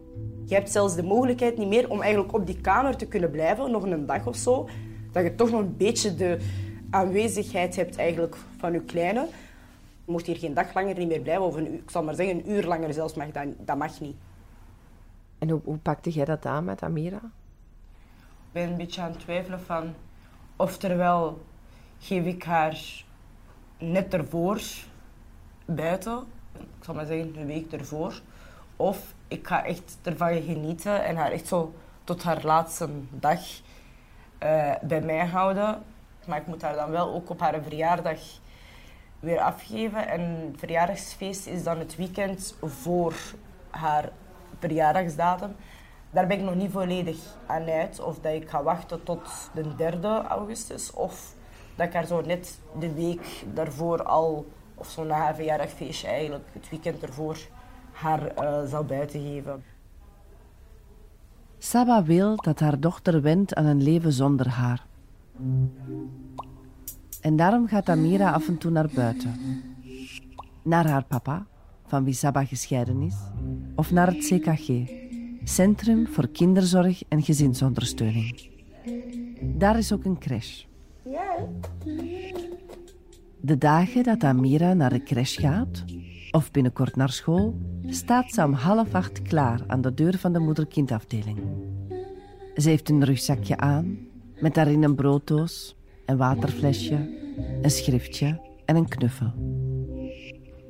Je 0.45 0.53
hebt 0.53 0.71
zelfs 0.71 0.95
de 0.95 1.03
mogelijkheid 1.03 1.57
niet 1.57 1.67
meer 1.67 1.89
om 1.89 2.01
eigenlijk 2.01 2.33
op 2.33 2.45
die 2.45 2.61
kamer 2.61 2.95
te 2.95 3.05
kunnen 3.05 3.31
blijven, 3.31 3.71
nog 3.71 3.83
een 3.83 4.05
dag 4.05 4.27
of 4.27 4.35
zo. 4.35 4.67
Dat 5.11 5.23
je 5.23 5.35
toch 5.35 5.51
nog 5.51 5.59
een 5.59 5.77
beetje 5.77 6.15
de 6.15 6.37
aanwezigheid 6.89 7.75
hebt 7.75 7.95
eigenlijk 7.97 8.37
van 8.57 8.73
je 8.73 8.81
kleine. 8.81 9.27
Je 10.05 10.11
mocht 10.11 10.25
hier 10.25 10.37
geen 10.37 10.53
dag 10.53 10.73
langer 10.73 10.97
niet 10.97 11.07
meer 11.07 11.21
blijven, 11.21 11.45
of 11.45 11.55
een 11.55 11.67
uur, 11.67 11.79
ik 11.79 11.89
zal 11.89 12.03
maar 12.03 12.15
zeggen 12.15 12.35
een 12.35 12.51
uur 12.51 12.65
langer 12.65 12.93
zelfs, 12.93 13.13
mag 13.13 13.31
dat, 13.31 13.45
dat 13.65 13.77
mag 13.77 13.99
niet. 13.99 14.15
En 15.37 15.49
hoe, 15.49 15.77
pakte 15.77 16.09
jij 16.09 16.25
dat 16.25 16.45
aan 16.45 16.63
met 16.63 16.83
Amira? 16.83 17.21
Ik 17.93 18.51
ben 18.51 18.69
een 18.69 18.77
beetje 18.77 19.01
aan 19.01 19.11
het 19.11 19.19
twijfelen 19.19 19.61
van 19.61 19.93
of 20.55 20.77
terwijl 20.77 21.45
geef 21.99 22.25
ik 22.25 22.43
haar 22.43 23.03
net 23.77 24.13
ervoor 24.13 24.61
buiten, 25.65 26.23
ik 26.53 26.83
zal 26.83 26.93
maar 26.93 27.05
zeggen 27.05 27.35
een 27.35 27.45
week 27.45 27.71
ervoor, 27.71 28.21
of 28.75 29.13
ik 29.27 29.47
ga 29.47 29.65
echt 29.65 29.97
ervan 30.03 30.41
genieten 30.41 31.05
en 31.05 31.15
haar 31.15 31.31
echt 31.31 31.47
zo 31.47 31.73
tot 32.03 32.23
haar 32.23 32.43
laatste 32.43 32.89
dag 33.09 33.39
eh, 34.37 34.73
bij 34.81 35.01
mij 35.01 35.25
houden. 35.25 35.83
Maar 36.27 36.39
ik 36.39 36.47
moet 36.47 36.61
haar 36.61 36.75
dan 36.75 36.89
wel 36.89 37.13
ook 37.13 37.29
op 37.29 37.39
haar 37.39 37.61
verjaardag 37.61 38.19
weer 39.19 39.39
afgeven. 39.39 40.07
En 40.07 40.21
het 40.21 40.59
verjaardagsfeest 40.59 41.47
is 41.47 41.63
dan 41.63 41.79
het 41.79 41.95
weekend 41.95 42.55
voor 42.61 43.15
haar 43.69 44.09
verjaardagsdatum. 44.67 45.55
Daar 46.11 46.27
ben 46.27 46.37
ik 46.37 46.43
nog 46.43 46.55
niet 46.55 46.71
volledig 46.71 47.17
aan 47.45 47.69
uit. 47.69 47.99
Of 47.99 48.19
dat 48.19 48.33
ik 48.33 48.49
ga 48.49 48.63
wachten 48.63 49.03
tot 49.03 49.21
de 49.53 49.75
3 49.75 50.03
augustus. 50.27 50.93
Of 50.93 51.33
dat 51.75 51.87
ik 51.87 51.93
haar 51.93 52.05
zo 52.05 52.21
net 52.21 52.59
de 52.79 52.93
week 52.93 53.45
daarvoor 53.53 54.03
al, 54.03 54.45
of 54.75 54.89
zo 54.89 55.03
na 55.03 55.15
haar 55.15 55.35
verjaardagfeestje 55.35 56.07
eigenlijk, 56.07 56.45
het 56.51 56.69
weekend 56.69 57.03
ervoor, 57.03 57.37
haar 57.91 58.27
eh, 58.27 58.63
zal 58.65 58.83
buiten 58.83 59.21
geven. 59.21 59.63
Saba 61.57 62.03
wil 62.03 62.35
dat 62.35 62.59
haar 62.59 62.79
dochter 62.79 63.21
went 63.21 63.55
aan 63.55 63.65
een 63.65 63.83
leven 63.83 64.13
zonder 64.13 64.49
haar. 64.49 64.85
En 67.21 67.35
daarom 67.35 67.67
gaat 67.67 67.89
Amira 67.89 68.31
af 68.31 68.47
en 68.47 68.57
toe 68.57 68.71
naar 68.71 68.89
buiten. 68.95 69.63
Naar 70.61 70.87
haar 70.87 71.03
papa, 71.03 71.45
van 71.85 72.03
wie 72.03 72.13
Saba 72.13 72.45
gescheiden 72.45 73.01
is, 73.01 73.15
of 73.75 73.91
naar 73.91 74.07
het 74.07 74.17
CKG, 74.17 74.69
Centrum 75.43 76.07
voor 76.07 76.27
Kinderzorg 76.27 77.03
en 77.07 77.23
Gezinsondersteuning. 77.23 78.49
Daar 79.41 79.77
is 79.77 79.93
ook 79.93 80.05
een 80.05 80.19
crash. 80.19 80.63
De 83.39 83.57
dagen 83.57 84.03
dat 84.03 84.23
Amira 84.23 84.73
naar 84.73 84.89
de 84.89 85.03
crash 85.03 85.39
gaat, 85.39 85.83
of 86.31 86.51
binnenkort 86.51 86.95
naar 86.95 87.09
school, 87.09 87.55
staat 87.85 88.31
ze 88.31 88.43
om 88.43 88.53
half 88.53 88.93
acht 88.93 89.21
klaar 89.21 89.63
aan 89.67 89.81
de 89.81 89.93
deur 89.93 90.17
van 90.17 90.33
de 90.33 90.39
moeder-kindafdeling. 90.39 91.37
Ze 92.55 92.69
heeft 92.69 92.89
een 92.89 93.03
rugzakje 93.03 93.57
aan, 93.57 93.97
met 94.39 94.53
daarin 94.53 94.83
een 94.83 94.95
brooddoos, 94.95 95.75
een 96.05 96.17
waterflesje, 96.17 97.09
een 97.61 97.71
schriftje 97.71 98.41
en 98.65 98.75
een 98.75 98.87
knuffel. 98.87 99.33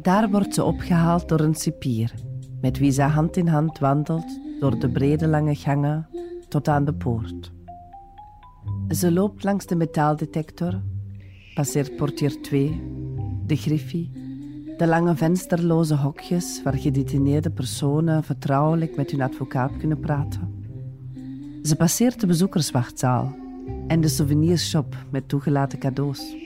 Daar 0.01 0.29
wordt 0.29 0.53
ze 0.53 0.63
opgehaald 0.63 1.29
door 1.29 1.39
een 1.39 1.55
cipier, 1.55 2.13
met 2.62 2.77
wie 2.77 2.91
ze 2.91 3.01
hand 3.01 3.38
in 3.38 3.47
hand 3.47 3.79
wandelt 3.79 4.39
door 4.59 4.79
de 4.79 4.89
brede 4.89 5.27
lange 5.27 5.55
gangen 5.55 6.07
tot 6.47 6.67
aan 6.67 6.85
de 6.85 6.93
poort. 6.93 7.51
Ze 8.89 9.12
loopt 9.12 9.43
langs 9.43 9.65
de 9.65 9.75
metaaldetector, 9.75 10.81
passeert 11.53 11.95
portier 11.95 12.41
2, 12.41 12.81
de 13.45 13.55
griffie, 13.55 14.12
de 14.77 14.88
lange 14.88 15.15
vensterloze 15.15 15.95
hokjes 15.95 16.62
waar 16.63 16.77
gedetineerde 16.77 17.50
personen 17.50 18.24
vertrouwelijk 18.24 18.95
met 18.95 19.12
hun 19.12 19.21
advocaat 19.21 19.77
kunnen 19.77 20.00
praten. 20.00 20.63
Ze 21.62 21.75
passeert 21.75 22.19
de 22.19 22.27
bezoekerswachtzaal 22.27 23.35
en 23.88 24.01
de 24.01 24.07
souvenirshop 24.07 24.95
met 25.12 25.27
toegelaten 25.27 25.79
cadeaus. 25.79 26.44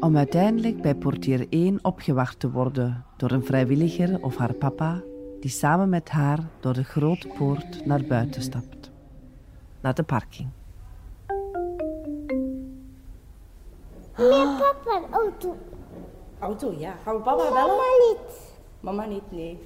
Om 0.00 0.16
uiteindelijk 0.16 0.82
bij 0.82 0.94
portier 0.94 1.46
1 1.50 1.78
opgewacht 1.82 2.40
te 2.40 2.50
worden 2.50 3.04
door 3.16 3.30
een 3.30 3.44
vrijwilliger 3.44 4.22
of 4.22 4.36
haar 4.36 4.54
papa, 4.54 5.02
die 5.40 5.50
samen 5.50 5.88
met 5.88 6.08
haar 6.08 6.38
door 6.60 6.72
de 6.72 6.84
grote 6.84 7.28
poort 7.28 7.86
naar 7.86 8.02
buiten 8.04 8.42
stapt. 8.42 8.90
Naar 9.80 9.94
de 9.94 10.02
parking. 10.02 10.48
Meer 14.16 14.46
papa 14.58 14.96
een 14.96 15.12
auto. 15.12 15.56
Auto, 16.38 16.74
ja. 16.78 16.94
Gaan 17.04 17.16
we 17.16 17.22
papa 17.22 17.36
bellen? 17.36 17.54
Mama 17.54 17.82
niet. 18.08 18.54
Mama 18.80 19.04
niet, 19.04 19.30
nee. 19.30 19.58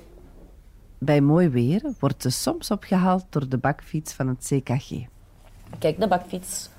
Bij 0.98 1.20
mooi 1.20 1.48
weer 1.48 1.92
wordt 1.98 2.22
ze 2.22 2.30
soms 2.30 2.70
opgehaald 2.70 3.24
door 3.30 3.48
de 3.48 3.58
bakfiets 3.58 4.12
van 4.12 4.28
het 4.28 4.38
CKG. 4.38 4.90
Kijk, 5.78 6.00
de 6.00 6.08
bakfiets. 6.08 6.70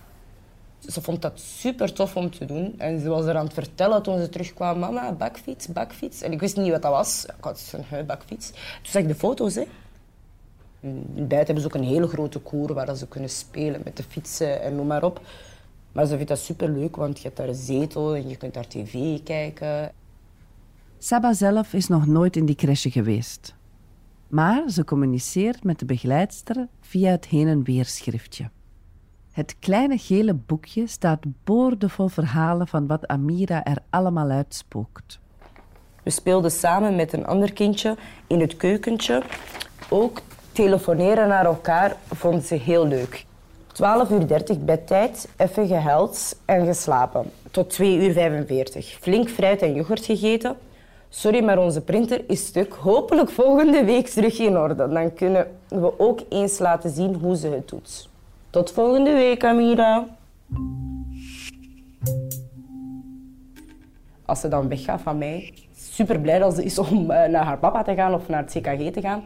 Ze 0.89 1.01
vond 1.01 1.21
dat 1.21 1.39
super 1.39 1.93
tof 1.93 2.15
om 2.15 2.31
te 2.31 2.45
doen. 2.45 2.73
En 2.77 2.99
ze 2.99 3.09
was 3.09 3.25
er 3.25 3.35
aan 3.37 3.45
het 3.45 3.53
vertellen 3.53 4.03
toen 4.03 4.19
ze 4.19 4.29
terugkwam. 4.29 4.79
Mama, 4.79 5.11
bakfiets, 5.11 5.67
bakfiets. 5.67 6.21
En 6.21 6.31
ik 6.31 6.39
wist 6.39 6.57
niet 6.57 6.71
wat 6.71 6.81
dat 6.81 6.91
was. 6.91 7.25
Ik 7.25 7.43
had 7.43 7.59
zo'n 7.59 7.83
"Huh, 7.89 8.05
bakfiets. 8.05 8.51
Toen 8.51 8.91
zag 8.91 9.01
ik 9.01 9.07
de 9.07 9.15
foto's. 9.15 9.55
Hè. 9.55 9.63
In 10.79 11.03
buiten 11.13 11.37
hebben 11.45 11.61
ze 11.61 11.65
ook 11.65 11.73
een 11.75 11.83
hele 11.83 12.07
grote 12.07 12.39
koer 12.39 12.73
waar 12.73 12.95
ze 12.95 13.07
kunnen 13.07 13.29
spelen 13.29 13.81
met 13.83 13.97
de 13.97 14.03
fietsen 14.03 14.61
en 14.61 14.75
noem 14.75 14.87
maar 14.87 15.03
op. 15.03 15.21
Maar 15.91 16.05
ze 16.05 16.13
vindt 16.15 16.27
dat 16.27 16.39
super 16.39 16.69
leuk, 16.69 16.95
want 16.95 17.17
je 17.17 17.23
hebt 17.23 17.37
daar 17.37 17.47
een 17.47 17.55
zetel 17.55 18.15
en 18.15 18.29
je 18.29 18.35
kunt 18.35 18.53
daar 18.53 18.67
tv 18.67 19.23
kijken. 19.23 19.91
Saba 20.97 21.33
zelf 21.33 21.73
is 21.73 21.87
nog 21.87 22.05
nooit 22.05 22.35
in 22.35 22.45
die 22.45 22.55
crèche 22.55 22.91
geweest. 22.91 23.55
Maar 24.27 24.69
ze 24.69 24.83
communiceert 24.83 25.63
met 25.63 25.79
de 25.79 25.85
begeleidster 25.85 26.67
via 26.81 27.11
het 27.11 27.25
heen 27.25 27.47
en 27.47 27.63
weer 27.63 27.85
schriftje. 27.85 28.49
Het 29.31 29.55
kleine 29.59 29.97
gele 29.97 30.33
boekje 30.33 30.87
staat 30.87 31.19
boordevol 31.43 32.07
verhalen 32.07 32.67
van 32.67 32.87
wat 32.87 33.07
Amira 33.07 33.63
er 33.63 33.77
allemaal 33.89 34.29
uitspookt. 34.29 35.19
We 36.03 36.09
speelden 36.09 36.51
samen 36.51 36.95
met 36.95 37.13
een 37.13 37.25
ander 37.25 37.53
kindje 37.53 37.95
in 38.27 38.39
het 38.39 38.57
keukentje. 38.57 39.23
Ook 39.89 40.21
telefoneren 40.51 41.27
naar 41.27 41.45
elkaar 41.45 41.95
vond 42.07 42.43
ze 42.43 42.55
heel 42.55 42.87
leuk. 42.87 43.25
12 43.71 44.09
uur 44.09 44.27
30 44.27 44.59
bedtijd, 44.59 45.29
even 45.37 45.67
gehuild 45.67 46.39
en 46.45 46.65
geslapen. 46.65 47.31
Tot 47.51 47.69
2 47.69 48.07
uur 48.07 48.13
45. 48.13 48.97
Flink 49.01 49.29
fruit 49.29 49.61
en 49.61 49.73
yoghurt 49.73 50.05
gegeten. 50.05 50.55
Sorry, 51.09 51.43
maar 51.43 51.57
onze 51.57 51.81
printer 51.81 52.23
is 52.27 52.45
stuk. 52.45 52.73
Hopelijk 52.73 53.29
volgende 53.29 53.83
week 53.83 54.07
terug 54.07 54.39
in 54.39 54.57
orde. 54.57 54.87
Dan 54.87 55.13
kunnen 55.13 55.47
we 55.67 55.99
ook 55.99 56.19
eens 56.29 56.59
laten 56.59 56.89
zien 56.89 57.15
hoe 57.15 57.35
ze 57.35 57.47
het 57.47 57.69
doet. 57.69 58.09
Tot 58.51 58.71
volgende 58.71 59.13
week, 59.13 59.43
Amira. 59.43 60.05
Als 64.25 64.39
ze 64.39 64.47
dan 64.47 64.67
weggaat 64.67 65.01
van 65.01 65.17
mij, 65.17 65.53
super 65.75 66.19
blij 66.19 66.39
dat 66.39 66.55
ze 66.55 66.63
is 66.63 66.79
om 66.79 67.11
eh, 67.11 67.29
naar 67.29 67.43
haar 67.43 67.57
papa 67.57 67.83
te 67.83 67.93
gaan 67.93 68.13
of 68.13 68.27
naar 68.27 68.41
het 68.41 68.51
CKG 68.51 68.91
te 68.91 69.01
gaan. 69.01 69.23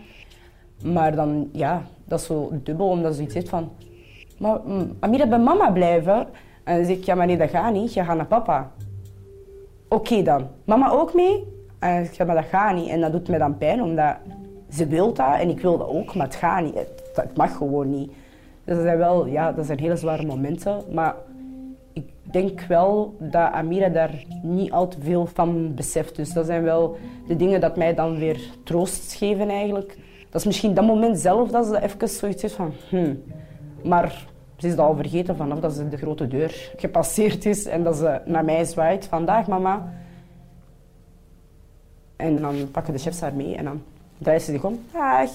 Maar 0.83 1.15
dan, 1.15 1.49
ja, 1.51 1.81
dat 2.03 2.19
is 2.19 2.25
zo 2.25 2.49
dubbel, 2.63 2.87
omdat 2.87 3.15
ze 3.15 3.21
iets 3.21 3.33
heeft 3.33 3.49
van... 3.49 3.71
Maar 4.37 4.59
mm, 4.65 4.97
Amira, 4.99 5.27
bij 5.27 5.39
mama 5.39 5.71
blijven? 5.71 6.27
En 6.63 6.75
dan 6.75 6.85
zeg 6.85 6.97
ik, 6.97 7.03
ja, 7.03 7.15
maar 7.15 7.27
nee, 7.27 7.37
dat 7.37 7.49
gaat 7.49 7.73
niet. 7.73 7.93
Je 7.93 8.03
gaat 8.03 8.15
naar 8.15 8.25
papa. 8.25 8.71
Oké 9.87 10.21
dan. 10.21 10.47
Mama 10.65 10.89
ook 10.89 11.13
mee? 11.13 11.43
En 11.79 12.03
ik 12.03 12.13
zeg, 12.13 12.27
maar 12.27 12.35
dat 12.35 12.45
gaat 12.45 12.75
niet. 12.75 12.89
En 12.89 13.01
dat 13.01 13.11
doet 13.11 13.27
mij 13.27 13.39
dan 13.39 13.57
pijn, 13.57 13.81
omdat 13.81 14.15
ze 14.69 14.87
wil 14.87 15.13
dat 15.13 15.39
en 15.39 15.49
ik 15.49 15.59
wil 15.59 15.77
dat 15.77 15.87
ook, 15.87 16.15
maar 16.15 16.25
het 16.25 16.35
gaat 16.35 16.63
niet. 16.63 16.75
Het, 16.75 17.11
het 17.15 17.37
mag 17.37 17.57
gewoon 17.57 17.89
niet. 17.89 18.11
Dus 18.65 18.75
dat 18.75 18.83
zijn 18.83 18.97
wel, 18.97 19.25
ja, 19.25 19.51
dat 19.51 19.65
zijn 19.65 19.79
hele 19.79 19.95
zware 19.95 20.25
momenten. 20.25 20.83
Maar 20.91 21.15
ik 21.93 22.09
denk 22.21 22.61
wel 22.61 23.15
dat 23.19 23.51
Amira 23.51 23.89
daar 23.89 24.23
niet 24.41 24.71
al 24.71 24.87
te 24.87 24.97
veel 25.01 25.25
van 25.25 25.73
beseft. 25.73 26.15
Dus 26.15 26.33
dat 26.33 26.45
zijn 26.45 26.63
wel 26.63 26.97
de 27.27 27.35
dingen 27.35 27.61
dat 27.61 27.77
mij 27.77 27.93
dan 27.93 28.17
weer 28.17 28.39
troost 28.63 29.13
geven 29.13 29.49
eigenlijk. 29.49 29.97
Dat 30.29 30.41
is 30.41 30.45
misschien 30.45 30.73
dat 30.73 30.85
moment 30.85 31.19
zelf 31.19 31.51
dat 31.51 31.65
ze 31.65 31.81
even 31.81 32.09
zoiets 32.09 32.43
is 32.43 32.53
van... 32.53 32.73
Hmm. 32.89 33.23
Maar 33.83 34.25
ze 34.57 34.65
is 34.65 34.71
het 34.71 34.81
al 34.81 34.95
vergeten 34.95 35.35
vanaf 35.35 35.59
dat 35.59 35.73
ze 35.73 35.89
de 35.89 35.97
grote 35.97 36.27
deur 36.27 36.71
gepasseerd 36.77 37.45
is 37.45 37.65
en 37.65 37.83
dat 37.83 37.95
ze 37.95 38.21
naar 38.25 38.45
mij 38.45 38.65
zwaait. 38.65 39.07
Vandaag, 39.07 39.47
mama. 39.47 39.93
En 42.15 42.35
dan 42.41 42.71
pakken 42.71 42.93
de 42.93 42.99
chefs 42.99 43.21
haar 43.21 43.33
mee 43.33 43.55
en 43.55 43.63
dan 43.63 43.81
draait 44.17 44.41
ze 44.41 44.51
zich 44.51 44.63
om. 44.63 44.79
Dag. 44.93 45.29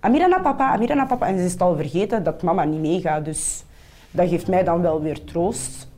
Amira 0.00 0.26
naar 0.26 0.40
papa, 0.40 0.72
Amira 0.72 0.94
naar 0.94 1.06
papa. 1.06 1.26
En 1.26 1.38
ze 1.38 1.44
is 1.44 1.52
het 1.52 1.60
al 1.60 1.76
vergeten 1.76 2.22
dat 2.22 2.42
mama 2.42 2.64
niet 2.64 2.80
meegaat. 2.80 3.24
Dus 3.24 3.64
dat 4.10 4.28
geeft 4.28 4.48
mij 4.48 4.64
dan 4.64 4.82
wel 4.82 5.02
weer 5.02 5.24
troost. 5.24 5.88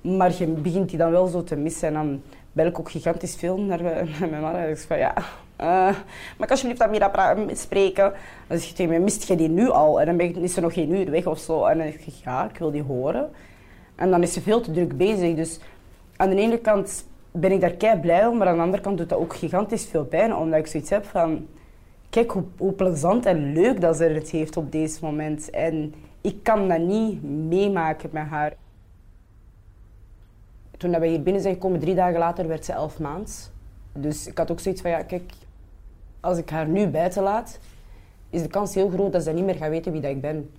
Maar 0.00 0.32
je 0.38 0.46
begint 0.46 0.88
die 0.88 0.98
dan 0.98 1.10
wel 1.10 1.26
zo 1.26 1.42
te 1.42 1.56
missen. 1.56 1.88
En 1.88 1.94
dan 1.94 2.22
bel 2.52 2.66
ik 2.66 2.78
ook 2.78 2.90
gigantisch 2.90 3.36
veel 3.36 3.58
naar, 3.60 3.82
mijn 4.30 4.40
man. 4.40 4.56
En 4.56 4.70
ik 4.70 4.76
zeg 4.76 4.86
van 4.86 4.98
ja, 4.98 5.14
uh, 5.60 5.96
ik 6.38 6.50
alsjeblieft 6.50 6.82
Amira 6.82 7.36
spreken? 7.52 8.12
Dan 8.46 8.58
zeg 8.58 8.68
je 8.68 8.74
tegen 8.74 8.90
mij, 8.90 9.00
mist 9.00 9.28
je 9.28 9.36
die 9.36 9.48
nu 9.48 9.70
al? 9.70 10.00
En 10.00 10.06
dan 10.06 10.20
is 10.20 10.54
ze 10.54 10.60
nog 10.60 10.72
geen 10.72 10.94
uur 10.94 11.10
weg 11.10 11.26
of 11.26 11.38
zo. 11.38 11.64
En 11.64 11.78
dan 11.78 11.86
zeg 11.86 12.06
ik, 12.06 12.14
ja, 12.24 12.48
ik 12.48 12.58
wil 12.58 12.70
die 12.70 12.82
horen. 12.82 13.30
En 13.94 14.10
dan 14.10 14.22
is 14.22 14.32
ze 14.32 14.40
veel 14.40 14.60
te 14.60 14.72
druk 14.72 14.96
bezig. 14.96 15.34
Dus 15.34 15.60
aan 16.16 16.30
de 16.30 16.36
ene 16.36 16.58
kant 16.58 17.04
ben 17.30 17.52
ik 17.52 17.60
daar 17.60 17.70
kei 17.70 18.00
blij 18.00 18.26
om, 18.26 18.36
maar 18.36 18.48
aan 18.48 18.56
de 18.56 18.62
andere 18.62 18.82
kant 18.82 18.98
doet 18.98 19.08
dat 19.08 19.18
ook 19.18 19.34
gigantisch 19.34 19.86
veel 19.86 20.04
pijn. 20.04 20.36
Omdat 20.36 20.58
ik 20.58 20.66
zoiets 20.66 20.90
heb 20.90 21.04
van, 21.04 21.46
kijk 22.12 22.34
hoe, 22.56 22.72
plezant 22.72 23.26
en 23.26 23.52
leuk 23.52 23.80
dat 23.80 23.96
ze 23.96 24.04
het 24.04 24.30
heeft 24.30 24.56
op 24.56 24.72
deze 24.72 24.98
moment. 25.02 25.50
En 25.50 25.94
ik 26.20 26.42
kan 26.42 26.68
dat 26.68 26.78
niet 26.78 27.22
meemaken 27.22 28.08
met 28.12 28.26
haar. 28.26 28.54
Toen 30.76 31.00
we 31.00 31.06
hier 31.06 31.22
binnen 31.22 31.42
zijn 31.42 31.54
gekomen, 31.54 31.80
drie 31.80 31.94
dagen 31.94 32.18
later, 32.18 32.48
werd 32.48 32.64
ze 32.64 32.72
elf 32.72 32.98
maand. 32.98 33.52
Dus 33.92 34.26
ik 34.26 34.38
had 34.38 34.50
ook 34.50 34.60
zoiets 34.60 34.80
van, 34.80 34.90
ja, 34.90 35.02
kijk, 35.02 35.32
als 36.20 36.38
ik 36.38 36.50
haar 36.50 36.68
nu 36.68 36.86
buiten 36.86 37.22
laat, 37.22 37.58
is 38.30 38.42
de 38.42 38.48
kans 38.48 38.74
heel 38.74 38.88
groot 38.88 39.12
dat 39.12 39.22
ze 39.22 39.32
niet 39.32 39.44
meer 39.44 39.54
gaat 39.54 39.70
weten 39.70 39.92
wie 39.92 40.00
dat 40.00 40.10
ik 40.10 40.20
ben. 40.20 40.50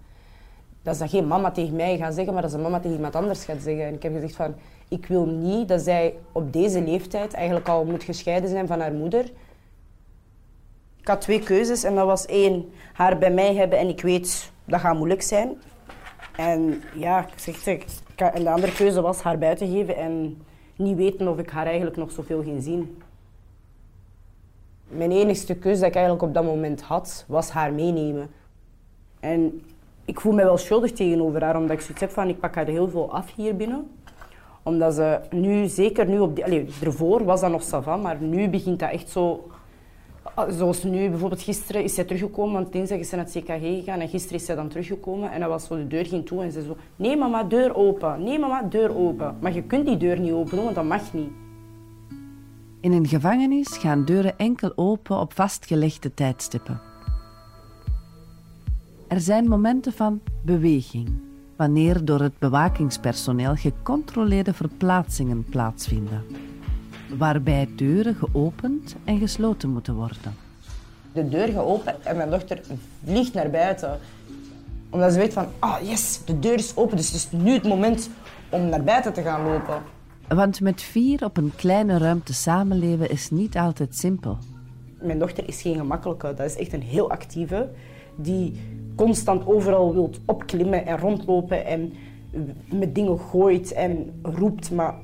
Dat 0.82 0.98
ze 0.98 1.08
geen 1.08 1.28
mama 1.28 1.52
tegen 1.52 1.76
mij 1.76 1.98
gaat 1.98 2.14
zeggen, 2.14 2.34
maar 2.34 2.42
dat 2.42 2.52
ze 2.52 2.58
mama 2.58 2.80
tegen 2.80 2.96
iemand 2.96 3.16
anders 3.16 3.46
gaat 3.46 3.62
zeggen. 3.62 3.86
En 3.86 3.94
ik 3.94 4.04
heb 4.04 4.14
gezegd 4.14 4.36
van, 4.36 4.56
ik 4.88 5.06
wil 5.06 5.26
niet 5.26 5.68
dat 5.68 5.82
zij 5.82 6.16
op 6.32 6.54
deze 6.54 6.82
leeftijd 6.82 7.34
eigenlijk 7.34 7.68
al 7.68 7.86
moet 7.86 8.04
gescheiden 8.04 8.50
zijn 8.50 8.68
van 8.68 8.80
haar 8.80 8.94
moeder. 8.94 9.32
Ik 11.04 11.10
had 11.10 11.22
twee 11.22 11.40
keuzes 11.40 11.84
en 11.84 11.96
dat 11.96 12.06
was 12.06 12.26
één, 12.26 12.72
haar 12.94 13.18
bij 13.18 13.32
mij 13.32 13.56
hebben 13.56 13.80
en 13.80 13.88
ik 13.88 14.02
weet, 14.02 14.52
dat 14.66 14.80
gaat 14.80 14.96
moeilijk 14.96 15.22
zijn. 15.22 15.62
En 16.36 16.82
ja, 16.96 17.28
ik 17.28 17.40
zeg, 17.40 17.66
ik, 17.66 17.86
en 18.16 18.44
de 18.44 18.50
andere 18.50 18.74
keuze 18.74 19.02
was 19.02 19.22
haar 19.22 19.38
buiten 19.38 19.72
geven 19.72 19.96
en 19.96 20.42
niet 20.76 20.96
weten 20.96 21.28
of 21.28 21.38
ik 21.38 21.50
haar 21.50 21.66
eigenlijk 21.66 21.98
nog 21.98 22.12
zoveel 22.12 22.44
ging 22.44 22.64
zien. 22.64 22.98
Mijn 24.88 25.12
enigste 25.12 25.56
keuze 25.56 25.80
dat 25.80 25.90
ik 25.90 25.96
eigenlijk 25.96 26.26
op 26.26 26.34
dat 26.34 26.44
moment 26.44 26.82
had, 26.82 27.26
was 27.28 27.50
haar 27.50 27.74
meenemen. 27.74 28.30
En 29.20 29.62
ik 30.06 30.20
voel 30.20 30.34
me 30.34 30.44
wel 30.44 30.58
schuldig 30.58 30.92
tegenover 30.92 31.44
haar, 31.44 31.58
omdat 31.58 31.76
ik 31.76 31.82
zoiets 31.82 32.02
heb 32.02 32.12
van, 32.12 32.28
ik 32.28 32.40
pak 32.40 32.56
haar 32.56 32.66
heel 32.66 32.90
veel 32.90 33.14
af 33.14 33.36
hier 33.36 33.56
binnen. 33.56 33.92
Omdat 34.64 34.94
ze 34.94 35.20
nu, 35.30 35.68
zeker 35.68 36.08
nu 36.08 36.20
op 36.20 36.36
die... 36.36 36.46
Allez, 36.46 36.82
ervoor 36.82 37.24
was 37.24 37.42
dat 37.42 37.52
nog 37.52 37.64
savan, 37.64 38.02
maar 38.02 38.22
nu 38.22 38.50
begint 38.50 38.80
dat 38.80 38.92
echt 38.92 39.10
zo... 39.10 39.48
Zoals 40.50 40.84
nu, 40.84 41.10
bijvoorbeeld 41.10 41.42
gisteren 41.42 41.84
is 41.84 41.94
zij 41.94 42.04
teruggekomen, 42.04 42.54
want 42.54 42.72
dinsdag 42.72 42.98
is 42.98 43.10
ze 43.10 43.16
naar 43.16 43.26
het 43.26 43.34
CKG 43.34 43.60
gegaan 43.60 44.00
en 44.00 44.10
gisteren 44.10 44.40
is 44.40 44.46
zij 44.46 44.56
dan 44.56 44.68
teruggekomen 44.68 45.32
en 45.32 45.40
dan 45.40 45.50
was 45.50 45.66
zo, 45.66 45.76
de 45.76 45.88
deur 45.88 46.06
ging 46.06 46.26
toe 46.26 46.44
en 46.44 46.52
ze 46.52 46.64
zo... 46.64 46.78
Nee 46.96 47.18
mama, 47.18 47.44
deur 47.44 47.76
open. 47.76 48.24
Nee 48.24 48.40
mama, 48.40 48.62
deur 48.62 48.96
open. 48.96 49.36
Maar 49.40 49.54
je 49.54 49.64
kunt 49.64 49.86
die 49.86 49.98
deur 49.98 50.20
niet 50.20 50.32
openen, 50.32 50.64
want 50.64 50.76
dat 50.76 50.86
mag 50.86 51.14
niet. 51.14 51.32
In 52.80 52.92
een 52.92 53.08
gevangenis 53.08 53.68
gaan 53.68 54.06
deuren 54.06 54.38
enkel 54.38 54.72
open 54.76 55.20
op 55.20 55.34
vastgelegde 55.34 56.14
tijdstippen. 56.14 56.82
Er 59.08 59.20
zijn 59.20 59.48
momenten 59.48 59.94
van 59.94 60.22
beweging, 60.42 61.10
wanneer 61.56 62.06
door 62.06 62.22
het 62.22 62.40
bewakingspersoneel 62.40 63.56
gecontroleerde 63.56 64.54
verplaatsingen 64.54 65.46
plaatsvinden, 65.50 66.24
waarbij 67.18 67.70
deuren 67.76 68.16
geopend 68.16 68.96
en 69.04 69.20
gesloten 69.20 69.70
moeten 69.70 69.96
worden. 69.96 70.36
De 71.14 71.30
deur 71.30 71.48
gaat 71.48 71.66
open 71.66 72.06
en 72.06 72.18
mijn 72.18 72.30
dochter 72.30 72.62
vliegt 73.06 73.34
naar 73.34 73.50
buiten. 73.50 74.00
Omdat 74.90 75.14
ze 75.14 75.20
weet 75.20 75.34
van, 75.34 75.46
ah 75.60 75.70
oh 75.70 75.88
yes, 75.90 76.22
de 76.26 76.40
deur 76.40 76.54
is 76.54 76.76
open, 76.76 76.98
dus 76.98 77.06
het 77.06 77.16
is 77.16 77.28
nu 77.32 77.52
het 77.52 77.64
moment 77.64 78.10
om 78.50 78.70
naar 78.70 78.84
buiten 78.84 79.14
te 79.14 79.22
gaan 79.22 79.44
lopen. 79.44 79.82
Want 80.28 80.62
met 80.62 80.82
vier 80.82 81.24
op 81.24 81.38
een 81.38 81.52
kleine 81.56 81.98
ruimte 81.98 82.34
samenleven 82.34 83.10
is 83.10 83.30
niet 83.30 83.58
altijd 83.58 83.96
simpel. 83.96 84.38
Mijn 85.02 85.20
dochter 85.20 85.48
is 85.48 85.62
geen 85.62 85.76
gemakkelijke, 85.76 86.34
dat 86.34 86.46
is 86.46 86.56
echt 86.56 86.74
een 86.74 86.82
heel 86.82 87.10
actieve. 87.10 87.70
Die 88.16 88.62
constant 88.96 89.46
overal 89.46 89.94
wilt 89.94 90.20
opklimmen 90.26 90.86
en 90.86 90.98
rondlopen 90.98 91.66
en 91.66 91.94
met 92.72 92.96
dingen 92.96 93.20
gooit 93.20 93.74
en 93.74 94.20
roept. 94.22 94.72
Maar 94.72 94.96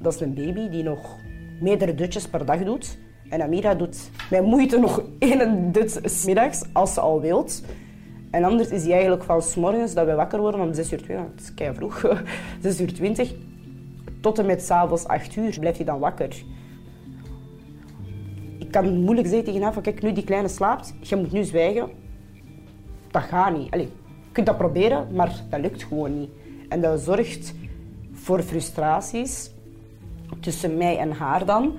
dat 0.00 0.14
is 0.14 0.20
een 0.20 0.34
baby 0.34 0.68
die 0.68 0.82
nog 0.82 1.16
meerdere 1.60 1.94
dutjes 1.94 2.28
per 2.28 2.44
dag 2.44 2.64
doet. 2.64 2.98
En 3.28 3.42
Amira 3.42 3.74
doet 3.74 4.10
met 4.30 4.42
moeite 4.42 4.78
nog 4.78 5.02
één 5.18 5.72
dut 5.72 6.24
middags, 6.26 6.64
als 6.72 6.94
ze 6.94 7.00
al 7.00 7.20
wilt. 7.20 7.62
En 8.30 8.44
anders 8.44 8.68
is 8.68 8.82
hij 8.82 8.92
eigenlijk 8.92 9.24
van 9.24 9.42
s 9.42 9.54
morgens 9.54 9.94
dat 9.94 10.06
we 10.06 10.14
wakker 10.14 10.40
worden 10.40 10.60
om 10.60 10.74
6 10.74 10.92
uur 10.92 11.02
20, 11.02 11.26
het 11.30 11.40
is 11.40 11.54
kei 11.54 11.74
vroeg, 11.74 12.04
6 12.62 12.80
uur 12.80 12.94
20, 12.94 13.34
tot 14.20 14.38
en 14.38 14.46
met 14.46 14.62
s'avonds 14.62 15.06
8 15.06 15.36
uur 15.36 15.58
blijft 15.58 15.76
hij 15.76 15.86
dan 15.86 15.98
wakker. 15.98 16.42
Ik 18.58 18.70
kan 18.70 19.00
moeilijk 19.00 19.26
zeggen 19.26 19.44
tegen 19.44 19.62
haar 19.62 19.72
van 19.72 19.82
kijk, 19.82 20.02
nu 20.02 20.12
die 20.12 20.24
kleine 20.24 20.48
slaapt, 20.48 20.94
je 21.00 21.16
moet 21.16 21.32
nu 21.32 21.44
zwijgen. 21.44 21.88
Dat 23.10 23.22
gaat 23.22 23.56
niet. 23.56 23.74
Je 23.74 23.88
kunt 24.32 24.46
dat 24.46 24.56
proberen, 24.56 25.06
maar 25.14 25.42
dat 25.50 25.60
lukt 25.60 25.84
gewoon 25.84 26.18
niet. 26.18 26.30
En 26.68 26.80
dat 26.80 27.00
zorgt 27.00 27.54
voor 28.12 28.42
frustraties 28.42 29.50
tussen 30.40 30.76
mij 30.76 30.98
en 30.98 31.10
haar 31.12 31.44
dan. 31.44 31.78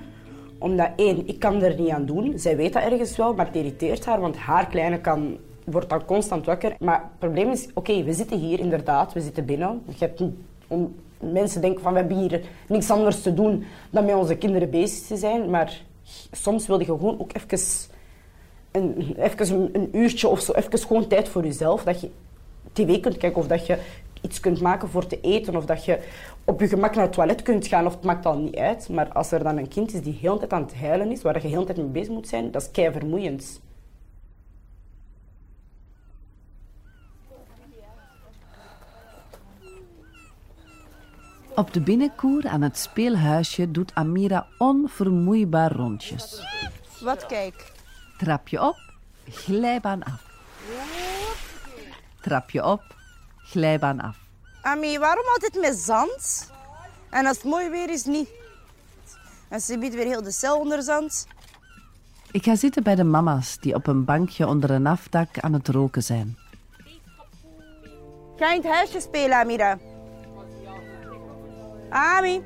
Omdat 0.58 0.90
één, 0.96 1.28
ik 1.28 1.38
kan 1.38 1.62
er 1.62 1.80
niet 1.80 1.90
aan 1.90 2.06
doen. 2.06 2.32
Zij 2.36 2.56
weet 2.56 2.72
dat 2.72 2.82
ergens 2.82 3.16
wel, 3.16 3.34
maar 3.34 3.46
het 3.46 3.56
irriteert 3.56 4.04
haar, 4.04 4.20
want 4.20 4.36
haar 4.36 4.66
kleine 4.66 5.00
kan, 5.00 5.36
wordt 5.64 5.88
dan 5.88 6.04
constant 6.04 6.46
wakker. 6.46 6.76
Maar 6.78 7.00
het 7.00 7.18
probleem 7.18 7.50
is, 7.50 7.68
oké, 7.74 8.02
we 8.02 8.12
zitten 8.12 8.38
hier 8.38 8.58
inderdaad, 8.58 9.12
we 9.12 9.20
zitten 9.20 9.44
binnen. 9.44 9.82
Je 9.86 10.04
hebt 10.04 10.22
om, 10.68 10.94
mensen 11.18 11.60
denken 11.60 11.82
van 11.82 11.92
we 11.92 11.98
hebben 11.98 12.18
hier 12.18 12.40
niks 12.68 12.90
anders 12.90 13.22
te 13.22 13.34
doen 13.34 13.64
dan 13.90 14.04
met 14.04 14.14
onze 14.14 14.36
kinderen 14.36 14.70
bezig 14.70 15.06
te 15.06 15.16
zijn. 15.16 15.50
Maar 15.50 15.82
soms 16.30 16.66
wil 16.66 16.78
je 16.78 16.84
gewoon 16.84 17.20
ook 17.20 17.30
even 17.32 17.58
een, 18.70 19.16
even 19.18 19.70
een 19.72 19.88
uurtje 19.92 20.28
of 20.28 20.40
zo, 20.40 20.52
even 20.52 20.78
gewoon 20.78 21.06
tijd 21.06 21.28
voor 21.28 21.44
jezelf. 21.44 21.84
Dat 21.84 22.00
je 22.00 22.10
tv 22.72 23.00
kunt 23.00 23.16
kijken 23.16 23.40
of 23.40 23.46
dat 23.46 23.66
je 23.66 23.78
iets 24.22 24.40
kunt 24.40 24.60
maken 24.60 24.88
voor 24.88 25.06
te 25.06 25.20
eten 25.20 25.56
of 25.56 25.64
dat 25.64 25.84
je 25.84 25.98
op 26.44 26.60
je 26.60 26.68
gemak 26.68 26.94
naar 26.94 27.04
het 27.04 27.12
toilet 27.12 27.42
kunt 27.42 27.66
gaan 27.66 27.86
of 27.86 27.94
het 27.94 28.04
maakt 28.04 28.26
al 28.26 28.38
niet 28.38 28.56
uit. 28.56 28.88
Maar 28.88 29.12
als 29.12 29.32
er 29.32 29.42
dan 29.42 29.56
een 29.56 29.68
kind 29.68 29.94
is 29.94 30.02
die 30.02 30.18
heel 30.20 30.32
de 30.32 30.38
tijd 30.38 30.52
aan 30.52 30.62
het 30.62 30.74
huilen 30.74 31.10
is, 31.10 31.22
waar 31.22 31.42
je 31.42 31.48
heel 31.48 31.60
de 31.60 31.66
tijd 31.66 31.78
mee 31.78 31.86
bezig 31.86 32.12
moet 32.12 32.28
zijn, 32.28 32.50
dat 32.50 32.62
is 32.62 32.70
kei 32.70 32.92
vermoeiend. 32.92 33.60
Op 41.54 41.72
de 41.72 41.80
binnenkoer 41.80 42.48
aan 42.48 42.62
het 42.62 42.78
speelhuisje 42.78 43.70
doet 43.70 43.94
Amira 43.94 44.46
onvermoeibaar 44.58 45.72
rondjes. 45.72 46.42
Wat 47.00 47.26
kijk? 47.26 47.72
Trapje 48.18 48.62
op, 48.62 48.76
glijbaan 49.30 50.02
af. 50.02 50.30
Trapje 52.20 52.64
op, 52.64 52.82
glijbaan 53.52 54.00
af. 54.00 54.16
Ami, 54.62 54.98
waarom 54.98 55.24
altijd 55.32 55.60
met 55.60 55.76
zand? 55.76 56.50
En 57.10 57.26
als 57.26 57.36
het 57.36 57.46
mooi 57.46 57.68
weer 57.68 57.90
is, 57.90 58.04
niet. 58.04 58.28
En 59.48 59.60
ze 59.60 59.78
biedt 59.78 59.94
weer 59.94 60.06
heel 60.06 60.22
de 60.22 60.32
cel 60.32 60.58
onder 60.58 60.82
zand. 60.82 61.26
Ik 62.30 62.44
ga 62.44 62.54
zitten 62.56 62.82
bij 62.82 62.94
de 62.94 63.04
mama's 63.04 63.58
die 63.60 63.74
op 63.74 63.86
een 63.86 64.04
bankje 64.04 64.46
onder 64.46 64.70
een 64.70 64.86
afdak 64.86 65.38
aan 65.38 65.52
het 65.52 65.68
roken 65.68 66.02
zijn. 66.02 66.36
Ga 68.36 68.52
in 68.52 68.62
het 68.62 68.72
huisje 68.72 69.00
spelen, 69.00 69.36
Amira. 69.36 69.78
Ami. 71.90 72.42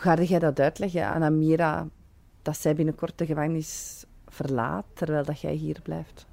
Hoe 0.00 0.16
ga 0.16 0.22
jij 0.22 0.38
dat 0.38 0.60
uitleggen 0.60 1.06
aan 1.06 1.22
Amira 1.22 1.86
dat 2.42 2.56
zij 2.56 2.74
binnenkort 2.74 3.18
de 3.18 3.26
gevangenis 3.26 4.04
verlaat 4.26 4.84
terwijl 4.94 5.24
dat 5.24 5.40
jij 5.40 5.52
hier 5.52 5.80
blijft? 5.82 6.26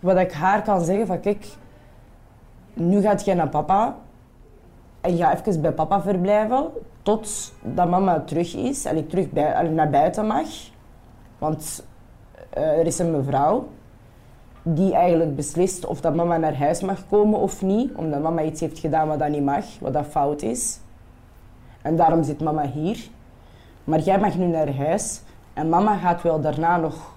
Wat 0.00 0.18
ik 0.18 0.32
haar 0.32 0.62
kan 0.62 0.84
zeggen 0.84 1.06
van 1.06 1.20
kijk, 1.20 1.46
nu 2.74 3.00
gaat 3.00 3.24
jij 3.24 3.34
naar 3.34 3.48
papa 3.48 3.96
en 5.00 5.16
ga 5.16 5.38
even 5.38 5.60
bij 5.60 5.72
papa 5.72 6.02
verblijven 6.02 6.70
tot 7.02 7.52
dat 7.62 7.88
mama 7.88 8.20
terug 8.20 8.54
is 8.54 8.84
en 8.84 8.96
ik 8.96 9.08
terug 9.08 9.30
bij, 9.30 9.68
naar 9.68 9.90
buiten 9.90 10.26
mag. 10.26 10.48
Want 11.38 11.86
eh, 12.50 12.78
er 12.78 12.86
is 12.86 12.98
een 12.98 13.10
mevrouw 13.10 13.68
die 14.62 14.94
eigenlijk 14.94 15.36
beslist 15.36 15.86
of 15.86 16.00
dat 16.00 16.14
mama 16.14 16.36
naar 16.36 16.58
huis 16.58 16.80
mag 16.80 17.06
komen 17.08 17.38
of 17.38 17.62
niet, 17.62 17.94
omdat 17.94 18.22
mama 18.22 18.42
iets 18.42 18.60
heeft 18.60 18.78
gedaan 18.78 19.08
wat 19.08 19.18
dat 19.18 19.28
niet 19.28 19.44
mag, 19.44 19.64
wat 19.80 19.92
dat 19.92 20.06
fout 20.06 20.42
is. 20.42 20.80
En 21.82 21.96
daarom 21.96 22.22
zit 22.22 22.40
mama 22.40 22.66
hier. 22.66 23.08
Maar 23.84 24.00
jij 24.00 24.18
mag 24.18 24.36
nu 24.36 24.46
naar 24.46 24.76
huis 24.76 25.22
en 25.54 25.68
mama 25.68 25.96
gaat 25.96 26.22
wel 26.22 26.40
daarna 26.40 26.76
nog 26.76 27.16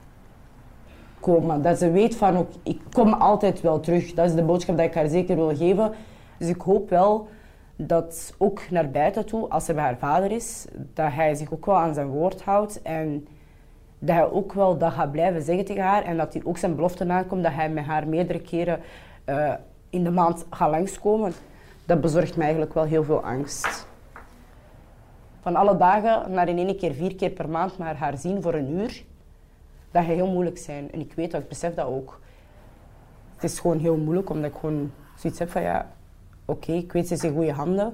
komen. 1.20 1.62
Dat 1.62 1.78
ze 1.78 1.92
weet 1.92 2.16
van, 2.16 2.38
ook, 2.38 2.50
ik 2.64 2.82
kom 2.92 3.14
altijd 3.14 3.62
wel 3.62 3.80
terug. 3.80 4.14
Dat 4.14 4.26
is 4.26 4.36
de 4.36 4.44
boodschap 4.44 4.78
die 4.78 4.86
ik 4.86 4.94
haar 4.94 5.08
zeker 5.08 5.36
wil 5.36 5.56
geven. 5.56 5.92
Dus 6.38 6.48
ik 6.48 6.62
hoop 6.62 6.90
wel 6.90 7.28
dat 7.76 8.34
ook 8.38 8.62
naar 8.70 8.90
buiten 8.90 9.26
toe, 9.26 9.50
als 9.50 9.66
ze 9.66 9.74
bij 9.74 9.84
haar 9.84 9.98
vader 9.98 10.32
is, 10.32 10.68
dat 10.94 11.12
hij 11.12 11.36
zich 11.36 11.54
ook 11.54 11.66
wel 11.66 11.78
aan 11.78 11.94
zijn 11.94 12.08
woord 12.08 12.42
houdt. 12.42 12.82
En 12.82 13.28
dat 14.00 14.16
hij 14.16 14.32
ook 14.32 14.54
wel 14.54 14.78
dat 14.78 14.92
gaat 14.92 15.12
blijven 15.12 15.42
zeggen 15.42 15.66
tegen 15.66 15.84
haar. 15.84 16.04
En 16.04 16.18
dat 16.18 16.34
hij 16.34 16.42
ook 16.46 16.58
zijn 16.58 16.76
belofte 16.76 17.04
nakomt 17.04 17.44
dat 17.44 17.54
hij 17.54 17.70
met 17.70 17.86
haar 17.86 18.08
meerdere 18.08 18.42
keren 18.42 18.80
uh, 19.26 19.54
in 19.90 20.04
de 20.04 20.12
maand 20.12 20.46
gaat 20.50 20.72
langskomen. 20.72 21.34
Dat 21.86 22.02
bezorgt 22.02 22.36
mij 22.36 22.46
eigenlijk 22.46 22.74
wel 22.74 22.84
heel 22.84 23.04
veel 23.04 23.24
angst. 23.24 23.90
Van 25.42 25.56
alle 25.56 25.78
dagen 25.78 26.32
naar 26.32 26.50
in 26.50 26.58
één 26.58 26.78
keer 26.78 26.94
vier 26.94 27.16
keer 27.16 27.30
per 27.30 27.50
maand 27.50 27.78
maar 27.78 27.96
haar 27.96 28.18
zien 28.18 28.42
voor 28.42 28.54
een 28.54 28.72
uur, 28.72 29.04
dat 29.92 30.04
gaat 30.04 30.16
heel 30.16 30.32
moeilijk 30.32 30.58
zijn. 30.58 30.92
En 30.92 31.00
ik 31.00 31.14
weet 31.14 31.32
dat, 31.32 31.42
ik 31.42 31.48
besef 31.48 31.74
dat 31.74 31.86
ook. 31.86 32.20
Het 33.36 33.44
is 33.44 33.60
gewoon 33.60 33.80
heel 33.80 33.98
moeilijk, 33.98 34.30
omdat 34.30 34.52
ik 34.52 34.58
gewoon 34.60 34.92
zoiets 35.16 35.40
heb 35.40 35.50
van 35.50 35.62
ja, 35.62 35.92
oké, 36.46 36.72
ik 36.72 36.92
weet 36.92 37.08
ze 37.08 37.14
is 37.14 37.24
in 37.24 37.34
goede 37.34 37.52
handen. 37.52 37.94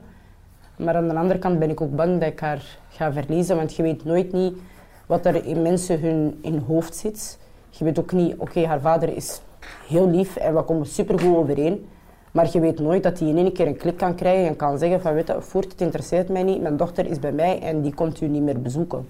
Maar 0.77 0.95
aan 0.95 1.07
de 1.07 1.15
andere 1.15 1.39
kant 1.39 1.60
ben 1.60 1.69
ik 1.69 1.81
ook 1.81 1.95
bang 1.95 2.19
dat 2.19 2.29
ik 2.31 2.39
haar 2.39 2.79
ga 2.89 3.12
verliezen, 3.12 3.55
want 3.55 3.75
je 3.75 3.83
weet 3.83 4.03
nooit 4.03 4.31
niet 4.31 4.57
wat 5.05 5.25
er 5.25 5.45
in 5.45 5.62
mensen 5.62 5.99
hun 5.99 6.39
in 6.41 6.57
hoofd 6.57 6.95
zit. 6.95 7.39
Je 7.69 7.83
weet 7.83 7.99
ook 7.99 8.12
niet, 8.12 8.38
oké, 8.38 8.65
haar 8.65 8.81
vader 8.81 9.15
is 9.15 9.41
heel 9.88 10.10
lief 10.10 10.36
en 10.36 10.55
we 10.55 10.63
komen 10.63 10.86
supergoed 10.86 11.36
overeen. 11.36 11.88
Maar 12.38 12.50
je 12.52 12.60
weet 12.60 12.80
nooit 12.80 13.04
dat 13.04 13.19
hij 13.19 13.28
in 13.28 13.38
één 13.38 13.54
keer 13.54 13.67
een 13.67 13.78
klik 13.78 13.97
kan 13.97 14.15
krijgen 14.15 14.47
en 14.47 14.56
kan 14.56 14.78
zeggen 14.78 15.02
van, 15.02 15.13
weet 15.13 15.28
je, 15.28 15.41
voort, 15.41 15.71
het 15.71 15.82
interesseert 15.82 16.30
mij 16.30 16.43
niet, 16.43 16.62
mijn 16.62 16.78
dochter 16.78 17.06
is 17.06 17.19
bij 17.19 17.32
mij 17.32 17.62
en 17.62 17.82
die 17.82 17.93
komt 17.93 18.21
u 18.21 18.28
niet 18.28 18.41
meer 18.41 18.62
bezoeken. 18.62 19.08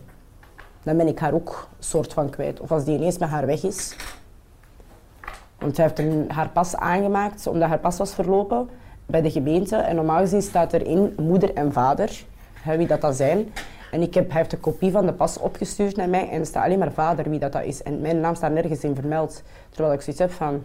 Dan 0.83 0.97
ben 0.97 1.07
ik 1.07 1.19
haar 1.19 1.33
ook 1.33 1.67
soort 1.79 2.13
van 2.13 2.29
kwijt. 2.29 2.59
Of 2.59 2.71
als 2.71 2.83
die 2.83 2.97
ineens 2.97 3.17
met 3.17 3.29
haar 3.29 3.45
weg 3.45 3.63
is. 3.63 3.95
Want 5.59 5.77
hij 5.77 5.85
heeft 5.85 5.99
een, 5.99 6.25
haar 6.27 6.49
pas 6.49 6.75
aangemaakt, 6.75 7.47
omdat 7.47 7.69
haar 7.69 7.79
pas 7.79 7.97
was 7.97 8.13
verlopen 8.13 8.69
bij 9.05 9.21
de 9.21 9.31
gemeente. 9.31 9.75
En 9.75 9.95
normaal 9.95 10.19
gezien 10.19 10.41
staat 10.41 10.73
erin 10.73 11.13
moeder 11.17 11.53
en 11.53 11.73
vader, 11.73 12.25
wie 12.77 12.87
dat 12.87 13.01
dan 13.01 13.13
zijn. 13.13 13.53
En 13.91 14.01
ik 14.01 14.13
heb, 14.13 14.29
hij 14.29 14.37
heeft 14.37 14.53
een 14.53 14.59
kopie 14.59 14.91
van 14.91 15.05
de 15.05 15.13
pas 15.13 15.37
opgestuurd 15.37 15.95
naar 15.95 16.09
mij 16.09 16.29
en 16.29 16.45
staat 16.45 16.65
alleen 16.65 16.79
maar 16.79 16.91
vader 16.91 17.29
wie 17.29 17.39
dat, 17.39 17.51
dat 17.51 17.63
is. 17.63 17.83
En 17.83 18.01
mijn 18.01 18.19
naam 18.19 18.35
staat 18.35 18.51
nergens 18.51 18.83
in 18.83 18.95
vermeld. 18.95 19.43
Terwijl 19.69 19.93
ik 19.93 20.01
zoiets 20.01 20.21
heb 20.21 20.31
van, 20.31 20.63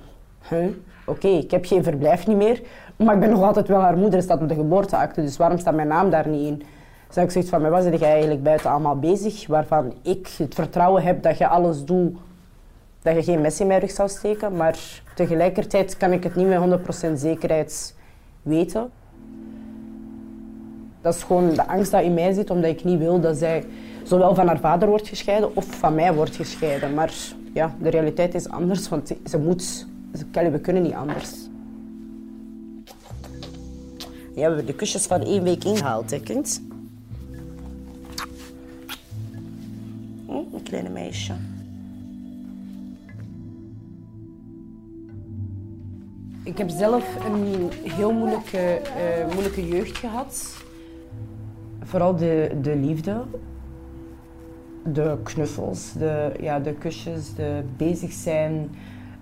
huh? 0.48 0.66
oké, 1.06 1.28
ik 1.28 1.50
heb 1.50 1.64
geen 1.64 1.82
verblijf 1.82 2.26
niet 2.26 2.36
meer, 2.36 2.62
maar 2.96 3.14
ik 3.14 3.20
ben 3.20 3.30
nog 3.30 3.42
altijd 3.42 3.68
wel 3.68 3.80
haar 3.80 3.96
moeder, 3.96 4.22
staat 4.22 4.40
op 4.40 4.48
de 4.48 4.54
geboorteakte, 4.54 5.22
dus 5.22 5.36
waarom 5.36 5.58
staat 5.58 5.74
mijn 5.74 5.88
naam 5.88 6.10
daar 6.10 6.28
niet 6.28 6.46
in? 6.46 6.62
Dus 7.06 7.22
ik 7.22 7.30
zoiets 7.30 7.50
van, 7.50 7.70
waar 7.70 7.82
zit 7.82 7.98
je 7.98 8.04
eigenlijk 8.04 8.42
buiten 8.42 8.70
allemaal 8.70 8.98
bezig, 8.98 9.46
waarvan 9.46 9.92
ik 10.02 10.28
het 10.38 10.54
vertrouwen 10.54 11.02
heb 11.02 11.22
dat 11.22 11.38
je 11.38 11.48
alles 11.48 11.84
doet, 11.84 12.16
dat 13.02 13.14
je 13.14 13.22
geen 13.22 13.40
mes 13.40 13.60
in 13.60 13.66
mijn 13.66 13.80
rug 13.80 13.90
zou 13.90 14.08
steken, 14.08 14.56
maar 14.56 14.78
tegelijkertijd 15.14 15.96
kan 15.96 16.12
ik 16.12 16.24
het 16.24 16.34
niet 16.34 16.46
met 16.46 16.80
100% 17.10 17.12
zekerheid 17.14 17.94
weten. 18.42 18.90
Dat 21.00 21.14
is 21.14 21.22
gewoon 21.22 21.54
de 21.54 21.66
angst 21.66 21.90
die 21.90 22.02
in 22.02 22.14
mij 22.14 22.32
zit, 22.32 22.50
omdat 22.50 22.70
ik 22.70 22.84
niet 22.84 22.98
wil 22.98 23.20
dat 23.20 23.36
zij 23.36 23.64
zowel 24.02 24.34
van 24.34 24.46
haar 24.46 24.58
vader 24.58 24.88
wordt 24.88 25.08
gescheiden 25.08 25.56
of 25.56 25.64
van 25.64 25.94
mij 25.94 26.14
wordt 26.14 26.36
gescheiden. 26.36 26.94
Maar 26.94 27.12
ja, 27.54 27.74
de 27.80 27.88
realiteit 27.88 28.34
is 28.34 28.48
anders, 28.48 28.88
want 28.88 29.12
ze 29.26 29.38
moet... 29.38 29.86
Kelly, 30.30 30.50
we 30.50 30.60
kunnen 30.60 30.82
niet 30.82 30.92
anders. 30.92 31.48
We 34.34 34.40
hebben 34.40 34.66
de 34.66 34.74
kusjes 34.74 35.06
van 35.06 35.20
één 35.20 35.42
week 35.42 35.64
ingehaald, 35.64 36.10
hè, 36.10 36.20
kind? 36.20 36.62
Hm, 40.26 40.32
een 40.32 40.62
kleine 40.62 40.88
meisje. 40.88 41.32
Ik 46.44 46.58
heb 46.58 46.68
zelf 46.68 47.24
een 47.24 47.70
heel 47.82 48.12
moeilijke, 48.12 48.80
uh, 48.82 49.32
moeilijke 49.32 49.68
jeugd 49.68 49.96
gehad. 49.96 50.56
Vooral 51.82 52.16
de, 52.16 52.58
de 52.62 52.76
liefde. 52.76 53.22
De 54.84 55.18
knuffels, 55.22 55.92
de, 55.92 56.32
ja, 56.40 56.60
de 56.60 56.72
kusjes, 56.72 57.34
de 57.34 57.62
bezig 57.76 58.12
zijn. 58.12 58.70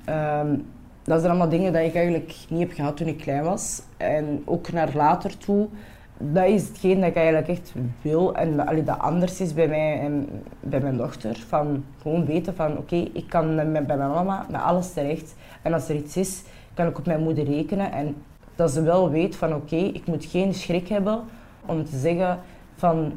Um, 0.09 0.65
dat 1.05 1.19
zijn 1.19 1.31
allemaal 1.31 1.49
dingen 1.49 1.73
die 1.73 1.85
ik 1.85 1.95
eigenlijk 1.95 2.35
niet 2.49 2.61
heb 2.61 2.73
gehad 2.73 2.97
toen 2.97 3.07
ik 3.07 3.19
klein 3.19 3.45
was. 3.45 3.83
En 3.97 4.43
ook 4.45 4.73
naar 4.73 4.91
later 4.95 5.39
toe. 5.39 5.69
Dat 6.19 6.47
is 6.47 6.69
hetgeen 6.69 7.01
dat 7.01 7.09
ik 7.09 7.17
eigenlijk 7.17 7.49
echt 7.49 7.75
wil. 8.03 8.35
En 8.35 8.57
dat 8.85 8.99
anders 8.99 9.41
is 9.41 9.55
bij 9.55 9.69
mij 9.69 10.01
en 10.01 10.29
bij 10.61 10.81
mijn 10.81 10.97
dochter. 10.97 11.45
Van 11.49 11.85
gewoon 12.03 12.27
weten 12.27 12.55
van 12.55 12.79
oké, 12.79 12.97
ik 13.13 13.25
kan 13.29 13.55
met, 13.55 13.87
bij 13.87 13.97
mijn 13.97 14.11
mama 14.11 14.47
met 14.51 14.61
alles 14.61 14.93
terecht. 14.93 15.35
En 15.63 15.73
als 15.73 15.89
er 15.89 15.95
iets 15.95 16.17
is, 16.17 16.43
kan 16.75 16.87
ik 16.87 16.99
op 16.99 17.07
mijn 17.07 17.23
moeder 17.23 17.45
rekenen. 17.45 17.93
En 17.93 18.17
dat 18.55 18.71
ze 18.71 18.83
wel 18.83 19.11
weet 19.11 19.37
van 19.37 19.55
oké, 19.55 19.77
ik 19.77 20.07
moet 20.07 20.25
geen 20.25 20.55
schrik 20.55 20.89
hebben 20.89 21.21
om 21.67 21.85
te 21.85 21.97
zeggen 21.97 22.39
van 22.77 23.13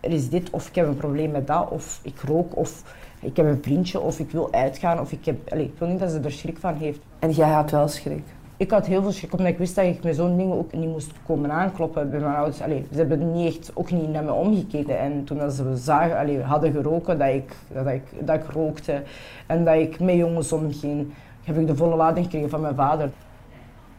er 0.00 0.12
is 0.12 0.28
dit 0.28 0.50
of 0.50 0.68
ik 0.68 0.74
heb 0.74 0.86
een 0.86 0.96
probleem 0.96 1.30
met 1.30 1.46
dat 1.46 1.70
of 1.70 2.00
ik 2.02 2.20
rook 2.20 2.56
of 2.56 2.82
ik 3.26 3.36
heb 3.36 3.46
een 3.46 3.62
vriendje 3.62 4.00
of 4.00 4.18
ik 4.18 4.30
wil 4.30 4.52
uitgaan 4.52 5.00
of 5.00 5.12
ik 5.12 5.24
heb... 5.24 5.54
Ik 5.54 5.72
wil 5.78 5.88
niet 5.88 5.98
dat 5.98 6.10
ze 6.10 6.20
er 6.20 6.32
schrik 6.32 6.58
van 6.58 6.74
heeft. 6.74 6.98
En 7.18 7.30
jij 7.30 7.48
had 7.48 7.70
wel 7.70 7.88
schrik? 7.88 8.24
Ik 8.56 8.70
had 8.70 8.86
heel 8.86 9.02
veel 9.02 9.12
schrik, 9.12 9.32
omdat 9.32 9.46
ik 9.46 9.58
wist 9.58 9.74
dat 9.74 9.84
ik 9.84 10.02
met 10.02 10.16
zo'n 10.16 10.36
dingen 10.36 10.56
ook 10.56 10.72
niet 10.72 10.88
moest 10.88 11.10
komen 11.26 11.52
aankloppen 11.52 12.10
bij 12.10 12.20
mijn 12.20 12.34
ouders. 12.34 12.62
Allee, 12.62 12.86
ze 12.92 12.98
hebben 12.98 13.32
niet 13.32 13.56
echt, 13.56 13.70
ook 13.74 13.90
niet 13.90 14.08
naar 14.08 14.24
me 14.24 14.32
omgekeken. 14.32 14.98
En 14.98 15.24
toen 15.24 15.50
ze 15.50 15.76
zagen, 15.76 16.18
allee, 16.18 16.42
hadden 16.42 16.72
geroken, 16.72 17.18
dat 17.18 17.28
ik, 17.28 17.56
dat, 17.72 17.86
ik, 17.86 18.02
dat 18.26 18.36
ik 18.36 18.46
rookte 18.52 19.02
en 19.46 19.64
dat 19.64 19.74
ik 19.74 20.00
met 20.00 20.14
jongens 20.14 20.52
omging, 20.52 21.12
heb 21.44 21.58
ik 21.58 21.66
de 21.66 21.76
volle 21.76 21.96
lading 21.96 22.24
gekregen 22.24 22.50
van 22.50 22.60
mijn 22.60 22.74
vader. 22.74 23.10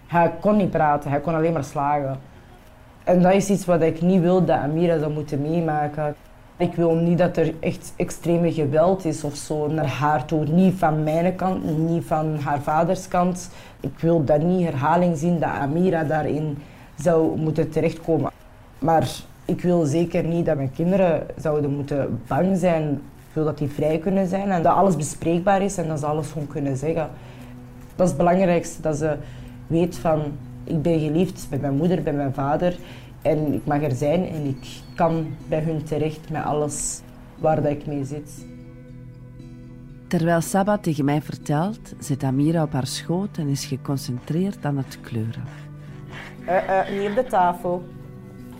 Hij 0.08 0.32
kon 0.40 0.58
niet 0.58 0.70
praten, 0.70 1.10
hij 1.10 1.20
kon 1.20 1.36
alleen 1.36 1.54
maar 1.54 1.64
slagen. 1.64 2.20
En 3.04 3.22
dat 3.22 3.34
is 3.34 3.50
iets 3.50 3.66
wat 3.66 3.82
ik 3.82 4.02
niet 4.02 4.22
wil 4.22 4.46
dat 4.46 4.58
Amira 4.58 5.00
zou 5.00 5.14
moeten 5.14 5.42
meemaken. 5.42 6.16
Ik 6.60 6.76
wil 6.76 6.96
niet 6.96 7.18
dat 7.18 7.38
er 7.38 7.54
echt 7.60 7.94
extreme 7.96 8.54
geweld 8.54 9.06
is 9.06 9.24
of 9.24 9.36
zo 9.36 9.68
naar 9.68 9.88
haar 9.88 10.26
toe. 10.26 10.46
Niet 10.46 10.74
van 10.74 11.04
mijn 11.04 11.36
kant, 11.36 11.78
niet 11.78 12.06
van 12.06 12.38
haar 12.40 12.62
vaders 12.62 13.08
kant. 13.08 13.50
Ik 13.80 14.00
wil 14.00 14.24
dat 14.24 14.42
niet 14.42 14.66
herhaling 14.66 15.18
zien 15.18 15.40
dat 15.40 15.50
Amira 15.50 16.04
daarin 16.04 16.58
zou 17.00 17.38
moeten 17.40 17.70
terechtkomen. 17.70 18.32
Maar 18.80 19.10
ik 19.46 19.62
wil 19.62 19.86
zeker 19.86 20.24
niet 20.24 20.46
dat 20.46 20.56
mijn 20.56 20.72
kinderen 20.72 21.26
zouden 21.40 21.76
moeten 21.76 22.22
bang 22.28 22.58
zijn. 22.58 22.92
Ik 22.94 23.34
wil 23.34 23.46
dat 23.46 23.58
die 23.58 23.70
vrij 23.70 23.98
kunnen 23.98 24.28
zijn 24.28 24.52
en 24.52 24.64
dat 24.64 24.76
alles 24.76 24.96
bespreekbaar 24.96 25.62
is 25.62 25.78
en 25.78 25.88
dat 25.88 26.00
ze 26.00 26.06
alles 26.06 26.28
gewoon 26.32 26.48
kunnen 26.48 26.78
zeggen. 26.78 27.10
Dat 27.96 28.06
is 28.06 28.14
het 28.14 28.18
belangrijkste, 28.18 28.82
dat 28.82 28.98
ze 28.98 29.16
weet 29.68 29.98
van 29.98 30.22
ik 30.64 30.82
ben 30.82 31.00
geliefd 31.00 31.48
bij 31.50 31.60
mijn 31.60 31.76
moeder, 31.76 32.04
bij 32.04 32.14
mijn 32.14 32.34
vader. 32.34 32.78
En 33.22 33.54
ik 33.54 33.66
mag 33.66 33.82
er 33.82 33.96
zijn 33.96 34.28
en 34.28 34.46
ik 34.46 34.82
kan 34.96 35.36
bij 35.48 35.62
hun 35.62 35.84
terecht 35.84 36.30
met 36.30 36.44
alles 36.44 37.02
waar 37.38 37.62
dat 37.62 37.72
ik 37.72 37.86
mee 37.86 38.04
zit. 38.04 38.46
Terwijl 40.08 40.42
Saba 40.42 40.78
tegen 40.78 41.06
mij 41.06 41.22
vertelt, 41.22 41.94
zit 42.00 42.24
Amira 42.24 42.64
op 42.64 42.74
haar 42.74 42.88
schoot 42.88 43.38
en 43.38 43.48
is 43.48 43.66
geconcentreerd 43.66 44.66
aan 44.66 44.78
het 44.78 45.00
kleuren. 45.02 45.44
Uh, 46.42 47.00
uh, 47.04 47.10
op 47.10 47.16
de 47.16 47.26
tafel. 47.30 47.88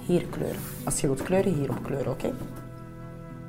Hier 0.06 0.26
kleuren. 0.26 0.60
Als 0.84 1.02
je 1.02 1.08
wilt 1.08 1.24
kleuren, 1.24 1.54
hier 1.54 1.70
op 1.70 1.84
kleuren, 1.84 2.12
oké? 2.12 2.34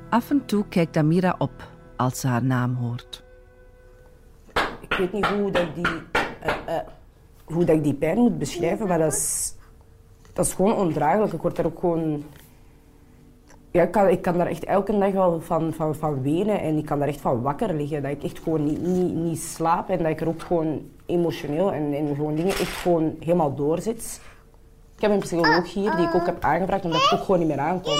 Af 0.09 0.29
en 0.29 0.45
toe 0.45 0.65
kijkt 0.69 0.97
Amira 0.97 1.35
op 1.37 1.69
als 1.95 2.19
ze 2.19 2.27
haar 2.27 2.43
naam 2.43 2.75
hoort. 2.75 3.23
Ik 4.79 4.93
weet 4.97 5.13
niet 5.13 5.25
hoe 5.25 5.51
dat 5.51 5.61
ik 5.61 5.75
die, 5.75 5.85
uh, 5.85 6.77
hoe 7.43 7.65
dat 7.65 7.75
ik 7.75 7.83
die 7.83 7.93
pijn 7.93 8.17
moet 8.17 8.37
beschrijven, 8.37 8.87
maar 8.87 8.97
dat 8.97 9.13
is 9.13 9.53
dat 10.39 10.47
is 10.47 10.53
gewoon 10.53 10.75
ondraaglijk. 10.75 11.33
Ik 11.33 11.41
word 11.41 11.57
er 11.57 11.65
ook 11.65 11.79
gewoon... 11.79 12.23
Ja, 13.71 14.07
ik, 14.07 14.21
kan, 14.21 14.37
daar 14.37 14.47
echt 14.47 14.63
elke 14.63 14.97
dag 14.97 15.11
wel 15.11 15.41
van, 15.41 15.73
van, 15.73 15.95
van 15.95 16.21
wenen 16.21 16.61
en 16.61 16.77
ik 16.77 16.85
kan 16.85 16.99
daar 16.99 17.07
echt 17.07 17.21
van 17.21 17.41
wakker 17.41 17.73
liggen. 17.73 18.01
Dat 18.01 18.11
ik 18.11 18.23
echt 18.23 18.39
gewoon 18.39 18.63
niet, 18.63 18.81
niet, 18.81 19.13
niet 19.13 19.39
slaap 19.39 19.89
en 19.89 19.97
dat 19.97 20.07
ik 20.07 20.21
er 20.21 20.27
ook 20.27 20.41
gewoon 20.41 20.81
emotioneel 21.05 21.71
en, 21.71 21.93
en 21.93 22.15
gewoon 22.15 22.35
dingen 22.35 22.51
echt 22.51 22.71
gewoon 22.71 23.15
helemaal 23.19 23.55
doorzit. 23.55 24.21
Ik 24.95 25.01
heb 25.01 25.11
een 25.11 25.19
psycholoog 25.19 25.73
hier 25.73 25.95
die 25.95 26.07
ik 26.07 26.15
ook 26.15 26.25
heb 26.25 26.43
aangevraagd 26.43 26.85
omdat 26.85 27.01
ik 27.01 27.13
ook 27.13 27.23
gewoon 27.23 27.39
niet 27.39 27.47
meer 27.47 27.59
aankom. 27.59 27.97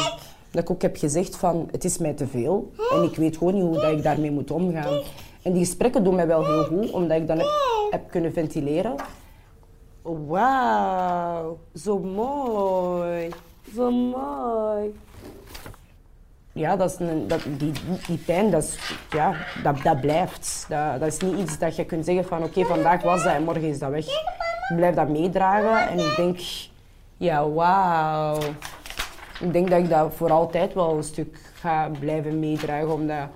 Dat 0.51 0.63
ik 0.63 0.69
ook 0.69 0.81
heb 0.81 0.97
gezegd 0.97 1.35
van 1.35 1.67
het 1.71 1.83
is 1.83 1.97
mij 1.97 2.13
te 2.13 2.27
veel 2.27 2.71
en 2.93 3.03
ik 3.03 3.15
weet 3.15 3.37
gewoon 3.37 3.53
niet 3.53 3.63
hoe 3.63 3.79
dat 3.79 3.91
ik 3.91 4.03
daarmee 4.03 4.31
moet 4.31 4.51
omgaan. 4.51 5.01
En 5.41 5.53
die 5.53 5.65
gesprekken 5.65 6.03
doen 6.03 6.15
mij 6.15 6.27
wel 6.27 6.45
heel 6.45 6.63
goed, 6.63 6.91
omdat 6.91 7.17
ik 7.17 7.27
dan 7.27 7.41
heb 7.89 8.09
kunnen 8.09 8.33
ventileren. 8.33 8.95
Wauw, 10.01 11.59
zo 11.75 11.99
mooi. 11.99 13.29
Zo 13.75 13.91
mooi. 13.91 14.93
Ja, 16.51 16.75
dat 16.75 16.91
is 16.91 16.99
een, 16.99 17.27
dat, 17.27 17.41
die, 17.57 17.71
die 18.07 18.17
pijn, 18.17 18.51
dat, 18.51 18.77
ja, 19.09 19.35
dat, 19.63 19.81
dat 19.83 20.01
blijft. 20.01 20.65
Dat, 20.69 20.99
dat 20.99 21.07
is 21.07 21.17
niet 21.19 21.37
iets 21.37 21.59
dat 21.59 21.75
je 21.75 21.85
kunt 21.85 22.05
zeggen 22.05 22.25
van 22.25 22.43
oké, 22.43 22.65
vandaag 22.65 23.01
was 23.01 23.23
dat 23.23 23.33
en 23.33 23.43
morgen 23.43 23.63
is 23.63 23.79
dat 23.79 23.89
weg. 23.89 24.05
Ik 24.69 24.75
blijf 24.75 24.95
dat 24.95 25.09
meedragen 25.09 25.89
en 25.89 25.99
ik 25.99 26.15
denk, 26.15 26.39
ja, 27.17 27.49
wauw. 27.49 28.37
Ik 29.39 29.53
denk 29.53 29.69
dat 29.69 29.79
ik 29.79 29.89
dat 29.89 30.13
voor 30.13 30.31
altijd 30.31 30.73
wel 30.73 30.97
een 30.97 31.03
stuk 31.03 31.51
ga 31.53 31.89
blijven 31.99 32.39
meedragen, 32.39 32.93
omdat 32.93 33.27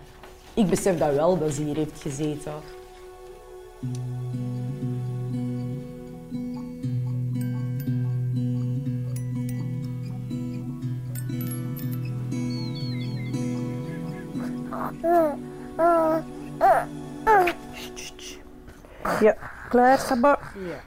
ik 0.53 0.69
besef 0.69 0.97
dat 0.97 1.13
wel 1.13 1.37
dat 1.37 1.53
ze 1.53 1.63
hier 1.63 1.75
heeft 1.75 2.01
gezeten. 2.01 2.53
Ja, 19.21 19.35
klaar, 19.69 19.97
Saba. 19.97 20.39
Ja. 20.53 20.79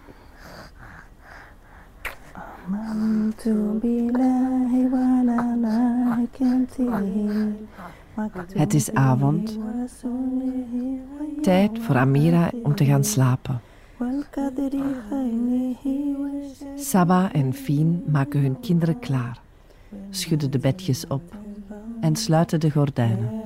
Het 8.54 8.74
is 8.74 8.92
avond. 8.94 9.58
Tijd 11.42 11.78
voor 11.78 11.96
Amira 11.96 12.50
om 12.62 12.74
te 12.74 12.84
gaan 12.84 13.04
slapen. 13.04 13.60
Saba 16.76 17.32
en 17.32 17.54
Fien 17.54 18.02
maken 18.06 18.40
hun 18.40 18.60
kinderen 18.60 18.98
klaar, 18.98 19.40
schudden 20.10 20.50
de 20.50 20.58
bedjes 20.58 21.06
op 21.06 21.22
en 22.00 22.16
sluiten 22.16 22.60
de 22.60 22.70
gordijnen. 22.70 23.45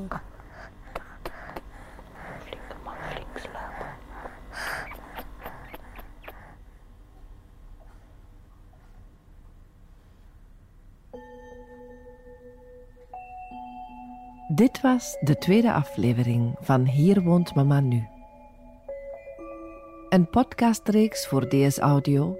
Dit 14.61 14.81
was 14.81 15.17
de 15.19 15.37
tweede 15.37 15.73
aflevering 15.73 16.55
van 16.59 16.85
Hier 16.85 17.21
woont 17.21 17.55
mama 17.55 17.79
nu. 17.79 18.07
Een 20.09 20.29
podcastreeks 20.29 21.27
voor 21.27 21.47
DS 21.47 21.77
Audio 21.77 22.37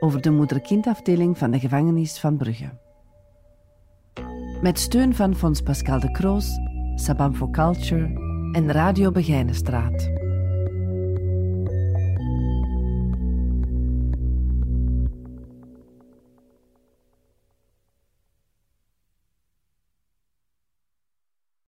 over 0.00 0.20
de 0.20 0.30
moeder-kindafdeling 0.30 1.38
van 1.38 1.50
de 1.50 1.58
gevangenis 1.58 2.18
van 2.18 2.36
Brugge. 2.36 2.70
Met 4.60 4.78
steun 4.78 5.14
van 5.14 5.34
Fonds 5.34 5.60
Pascal 5.60 6.00
de 6.00 6.10
Kroos, 6.10 6.58
Sabam 6.94 7.34
for 7.34 7.50
Culture 7.50 8.04
en 8.52 8.72
Radio 8.72 9.10
Begijnenstraat. 9.10 10.23